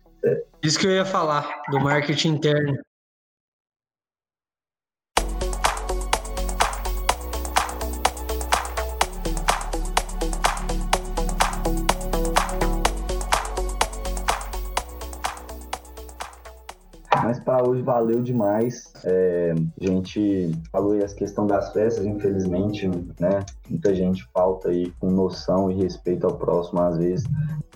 isso 0.63 0.79
que 0.79 0.87
eu 0.87 0.91
ia 0.91 1.05
falar, 1.05 1.63
do 1.71 1.79
marketing 1.79 2.31
interno. 2.31 2.77
Mas 17.23 17.41
para 17.41 17.69
hoje 17.69 17.83
valeu 17.83 18.23
demais. 18.23 18.93
É, 19.05 19.55
a 19.81 19.85
gente 19.85 20.53
falou 20.71 20.93
aí 20.93 21.05
a 21.05 21.09
questão 21.09 21.47
das 21.47 21.73
festas, 21.73 22.05
infelizmente, 22.05 22.89
né? 23.21 23.45
Muita 23.69 23.95
gente 23.95 24.25
falta 24.33 24.71
aí 24.71 24.93
com 25.01 25.11
noção 25.11 25.71
e 25.71 25.75
respeito 25.75 26.27
ao 26.27 26.37
próximo 26.37 26.81
às 26.81 26.97
vezes. 26.99 27.27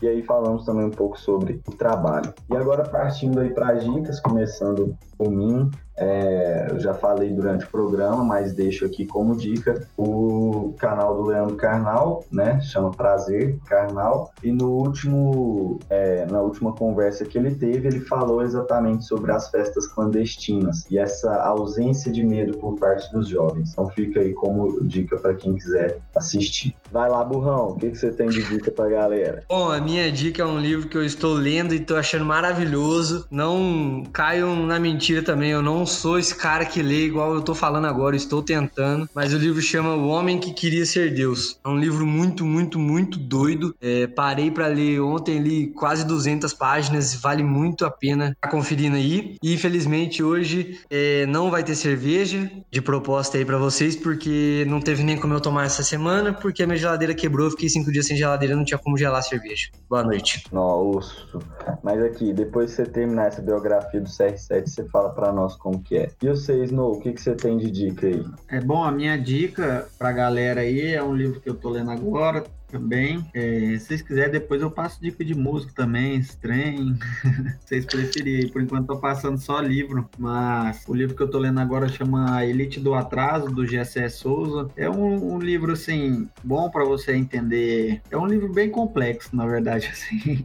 E 0.03 0.09
aí 0.09 0.23
falamos 0.23 0.65
também 0.65 0.87
um 0.87 0.91
pouco 0.91 1.19
sobre 1.19 1.61
o 1.67 1.73
trabalho. 1.73 2.33
E 2.51 2.57
agora 2.57 2.83
partindo 2.89 3.41
aí 3.41 3.51
para 3.51 3.73
as 3.73 3.85
dicas, 3.85 4.21
começando 4.21 4.97
por 5.17 5.31
mim, 5.31 5.71
é, 6.01 6.69
eu 6.71 6.81
já 6.81 6.95
falei 6.95 7.31
durante 7.31 7.67
o 7.67 7.69
programa, 7.69 8.25
mas 8.25 8.55
deixo 8.55 8.87
aqui 8.87 9.05
como 9.05 9.37
dica 9.37 9.87
o 9.99 10.75
canal 10.79 11.15
do 11.15 11.29
Leandro 11.29 11.57
Carnal, 11.57 12.25
né? 12.33 12.59
Chama 12.63 12.91
Prazer 12.91 13.59
Carnal. 13.67 14.33
E 14.43 14.51
no 14.51 14.71
último, 14.71 15.79
é, 15.91 16.25
na 16.27 16.41
última 16.41 16.73
conversa 16.73 17.27
que 17.27 17.37
ele 17.37 17.55
teve, 17.55 17.87
ele 17.87 18.01
falou 18.01 18.43
exatamente 18.43 19.05
sobre 19.05 19.31
as 19.31 19.51
festas 19.51 19.87
clandestinas 19.89 20.87
e 20.91 20.99
essa 20.99 21.35
ausência 21.43 22.11
de 22.11 22.25
medo 22.25 22.57
por 22.57 22.79
parte 22.79 23.13
dos 23.13 23.29
jovens. 23.29 23.73
Então 23.73 23.89
fica 23.91 24.21
aí 24.21 24.33
como 24.33 24.83
dica 24.83 25.19
para 25.19 25.35
quem 25.35 25.55
quiser 25.55 25.99
assistir. 26.17 26.75
Vai 26.91 27.11
lá, 27.11 27.23
burrão. 27.23 27.69
O 27.69 27.77
que, 27.77 27.91
que 27.91 27.99
você 27.99 28.11
tem 28.11 28.29
de 28.29 28.43
dica 28.43 28.71
para 28.71 28.89
galera? 28.89 29.45
Bom, 29.49 29.71
a 29.71 29.81
minha 29.81 30.11
dica 30.11 30.43
é 30.43 30.47
um 30.47 30.59
livro 30.59 30.89
que 30.89 30.97
eu 30.97 31.05
estou 31.05 31.35
lendo 31.35 31.75
e 31.75 31.77
estou 31.77 31.99
achando 31.99 32.25
maravilhoso. 32.25 33.27
Não 33.31 34.03
caiam 34.13 34.57
na 34.65 34.81
mentira 34.81 35.23
também. 35.23 35.51
Eu 35.51 35.63
não 35.63 35.85
sou 35.91 36.19
esse 36.19 36.35
cara 36.35 36.65
que 36.65 36.83
lê 36.83 37.05
igual 37.05 37.35
eu 37.35 37.43
tô 37.43 37.55
falando 37.55 37.87
agora, 37.87 38.17
estou 38.17 38.43
tentando. 38.43 39.09
Mas 39.15 39.35
o 39.35 39.39
livro 39.39 39.61
chama 39.61 39.95
O 39.95 40.09
Homem 40.09 40.39
que 40.39 40.53
Queria 40.53 40.87
Ser 40.87 41.13
Deus. 41.13 41.59
É 41.65 41.69
um 41.69 41.79
livro 41.79 42.07
muito, 42.07 42.45
muito, 42.45 42.79
muito 42.79 43.19
doido. 43.19 43.75
É, 43.81 44.07
parei 44.07 44.51
para 44.51 44.67
ler 44.67 45.01
ontem, 45.01 45.39
li 45.39 45.67
quase 45.69 46.07
200 46.07 46.55
páginas, 46.55 47.15
vale 47.15 47.43
muito 47.43 47.85
a 47.85 47.91
pena 47.91 48.37
tá 48.41 48.49
conferindo 48.49 48.97
aí. 48.97 49.37
E 49.43 49.53
infelizmente 49.53 50.23
hoje 50.23 50.81
é, 50.91 51.27
não 51.27 51.51
vai 51.51 51.63
ter 51.63 51.75
cerveja 51.75 52.51
de 52.71 52.81
proposta 52.81 53.37
aí 53.37 53.45
para 53.45 53.59
vocês, 53.59 53.97
porque 53.97 54.65
não 54.69 54.81
teve 54.81 55.03
nem 55.03 55.19
como 55.19 55.35
eu 55.35 55.41
tomar 55.41 55.67
essa 55.67 55.83
semana, 55.83 56.33
porque 56.33 56.63
a 56.63 56.67
minha 56.67 56.79
geladeira 56.79 57.15
quebrou, 57.15 57.51
fiquei 57.51 57.69
cinco 57.69 57.91
dias 57.91 58.07
sem 58.07 58.17
geladeira, 58.17 58.55
não 58.55 58.65
tinha 58.65 58.79
como 58.79 58.97
gelar 58.97 59.23
cerveja. 59.23 59.69
Boa 59.89 60.03
noite. 60.03 60.45
Nossa, 60.53 61.39
mas 61.83 62.03
aqui, 62.03 62.33
depois 62.33 62.71
que 62.71 62.77
você 62.77 62.87
terminar 62.87 63.27
essa 63.27 63.43
biografia 63.43 64.01
do 64.01 64.09
CR7, 64.09 64.67
você 64.67 64.85
fala 64.89 65.11
para 65.11 65.33
nós 65.33 65.57
como 65.57 65.80
que 65.81 65.97
é. 65.97 66.11
E 66.23 66.29
você, 66.29 66.65
Snow, 66.65 66.93
o 66.93 67.01
que, 67.01 67.13
que 67.13 67.21
você 67.21 67.35
tem 67.35 67.59
de 67.59 67.71
dica 67.71 68.07
aí? 68.07 68.25
É 68.49 68.61
bom, 68.61 68.83
a 68.83 68.93
minha 68.93 69.17
dica 69.17 69.89
pra 69.99 70.13
galera 70.13 70.61
aí 70.61 70.93
é 70.93 71.03
um 71.03 71.15
livro 71.15 71.41
que 71.41 71.49
eu 71.49 71.55
tô 71.55 71.71
lendo 71.71 71.91
agora, 71.91 72.45
também. 72.71 73.27
É, 73.35 73.77
se 73.79 73.87
vocês 73.87 74.03
quiserem, 74.03 74.33
depois 74.33 74.63
eu 74.63 74.71
passo 74.71 75.01
dica 75.01 75.25
de 75.25 75.35
música 75.35 75.73
também, 75.75 76.23
trem. 76.41 76.97
vocês 77.61 77.85
preferirem. 77.85 78.51
Por 78.51 78.63
enquanto, 78.63 78.87
tô 78.87 78.99
passando 78.99 79.39
só 79.39 79.61
livro, 79.61 80.09
mas 80.19 80.85
o 80.87 80.95
livro 80.95 81.15
que 81.15 81.23
eu 81.23 81.29
tô 81.29 81.39
lendo 81.39 81.61
agora 81.61 81.89
chama 81.89 82.45
Elite 82.45 82.81
do 82.81 82.95
Atraso, 82.95 83.47
do 83.49 83.67
G.S. 83.67 84.09
Souza. 84.11 84.71
É 84.77 84.89
um, 84.89 85.35
um, 85.35 85.39
livro, 85.39 85.73
assim, 85.73 86.29
bom 86.43 86.71
para 86.71 86.85
você 86.85 87.15
entender. 87.15 88.01
É 88.11 88.17
um 88.17 88.27
livro 88.27 88.53
bem 88.53 88.71
complexo, 88.71 89.35
na 89.35 89.47
verdade, 89.47 89.89
assim. 89.93 90.45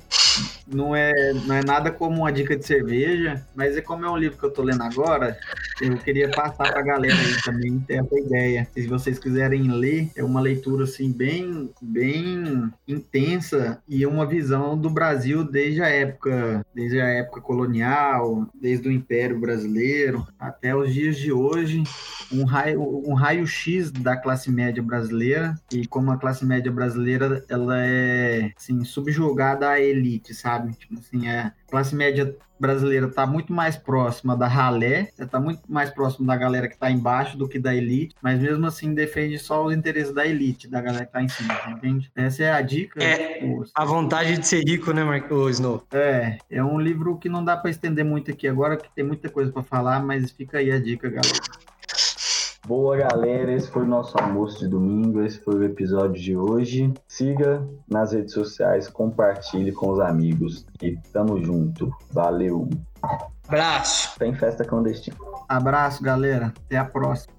Não 0.68 0.96
é, 0.96 1.12
não 1.46 1.56
é 1.56 1.64
nada 1.64 1.92
como 1.92 2.22
uma 2.22 2.32
dica 2.32 2.56
de 2.56 2.66
cerveja, 2.66 3.46
mas 3.56 3.78
é 3.78 3.82
como 3.82 4.06
é 4.06 4.10
um 4.10 4.18
livro 4.18 4.38
que 4.38 4.44
eu 4.44 4.52
tô 4.52 4.64
lendo 4.64 4.82
agora, 4.82 5.38
eu 5.82 5.98
queria 5.98 6.30
passar 6.32 6.72
pra 6.72 6.82
galera 6.82 7.14
aí 7.14 7.42
também 7.44 7.80
ter 7.80 7.96
essa 7.96 8.20
ideia. 8.20 8.68
Se 8.74 8.88
vocês 8.88 9.20
quiserem 9.20 9.72
ler, 9.72 10.10
é 10.16 10.24
uma 10.24 10.42
leitura, 10.42 10.86
assim, 10.86 11.12
bem, 11.12 11.70
bem 11.82 12.72
intensa 12.88 13.82
e 13.88 14.06
uma 14.06 14.26
visão 14.26 14.78
do 14.78 14.90
Brasil 14.90 15.44
desde 15.44 15.82
a 15.82 15.88
época, 15.88 16.66
desde 16.74 17.00
a 17.00 17.08
época 17.08 17.42
colonial, 17.42 18.48
desde 18.54 18.88
o 18.88 18.92
Império 18.92 19.40
Brasileiro 19.40 20.26
até 20.40 20.76
os 20.76 20.94
dias 20.94 21.18
de 21.18 21.32
hoje, 21.32 21.84
um 22.32 22.44
raio, 22.44 22.82
um 22.82 23.14
raio 23.14 23.46
X 23.46 23.92
da 23.92 24.18
classe 24.18 24.52
média 24.52 24.82
brasileira 24.82 25.56
e 25.72 25.86
como 25.86 26.12
a 26.12 26.18
classe 26.18 26.46
média 26.46 26.72
brasileira 26.72 27.44
ela 27.50 27.76
é 27.78 28.52
assim, 28.58 28.84
subjugada 28.84 29.70
à 29.70 29.80
elite, 29.80 30.25
sabe? 30.34 30.74
Tipo 30.74 30.96
assim, 30.96 31.28
é 31.28 31.52
classe 31.70 31.96
média 31.96 32.36
brasileira 32.60 33.08
está 33.08 33.26
muito 33.26 33.52
mais 33.52 33.76
próxima 33.76 34.36
da 34.36 34.48
ralé, 34.48 35.12
está 35.20 35.40
muito 35.40 35.62
mais 35.68 35.90
próximo 35.90 36.26
da 36.26 36.36
galera 36.36 36.68
que 36.68 36.74
está 36.76 36.90
embaixo 36.90 37.38
do 37.38 37.48
que 37.48 37.60
da 37.60 37.76
elite, 37.76 38.16
mas 38.22 38.40
mesmo 38.40 38.66
assim 38.66 38.94
defende 38.94 39.38
só 39.38 39.66
os 39.66 39.74
interesses 39.74 40.14
da 40.14 40.26
elite, 40.26 40.68
da 40.68 40.82
galera 40.82 41.06
que 41.06 41.10
está 41.10 41.22
em 41.22 41.28
cima, 41.28 41.54
entende? 41.68 42.12
Essa 42.16 42.44
é 42.44 42.52
a 42.52 42.62
dica. 42.62 43.04
É 43.04 43.42
a 43.74 43.86
vontade 43.86 44.38
de 44.38 44.48
ser 44.48 44.64
rico, 44.64 44.94
né, 44.94 45.04
Marco 45.04 45.50
Snow? 45.50 45.84
É, 45.92 46.38
é 46.50 46.64
um 46.64 46.80
livro 46.80 47.18
que 47.18 47.28
não 47.28 47.44
dá 47.44 47.58
para 47.58 47.70
estender 47.70 48.06
muito 48.06 48.32
aqui 48.32 48.48
agora, 48.48 48.78
que 48.78 48.90
tem 48.96 49.04
muita 49.04 49.30
coisa 49.30 49.52
para 49.52 49.64
falar, 49.64 50.00
mas 50.04 50.32
fica 50.32 50.60
aí 50.60 50.72
a 50.72 50.80
dica, 50.80 51.10
galera. 51.10 51.65
Boa, 52.68 52.98
galera. 52.98 53.52
Esse 53.52 53.70
foi 53.70 53.84
o 53.84 53.88
nosso 53.88 54.18
almoço 54.20 54.60
de 54.60 54.68
domingo. 54.68 55.22
Esse 55.22 55.40
foi 55.40 55.56
o 55.56 55.64
episódio 55.64 56.20
de 56.20 56.36
hoje. 56.36 56.92
Siga 57.08 57.64
nas 57.88 58.12
redes 58.12 58.34
sociais, 58.34 58.90
compartilhe 58.90 59.72
com 59.72 59.92
os 59.92 60.00
amigos 60.00 60.66
e 60.82 60.98
tamo 61.14 61.44
junto. 61.44 61.92
Valeu. 62.12 62.68
Abraço. 63.48 64.18
Tem 64.18 64.34
festa 64.34 64.66
clandestina. 64.66 65.16
Abraço, 65.48 66.02
galera. 66.02 66.52
Até 66.66 66.78
a 66.78 66.86
próxima. 66.86 67.35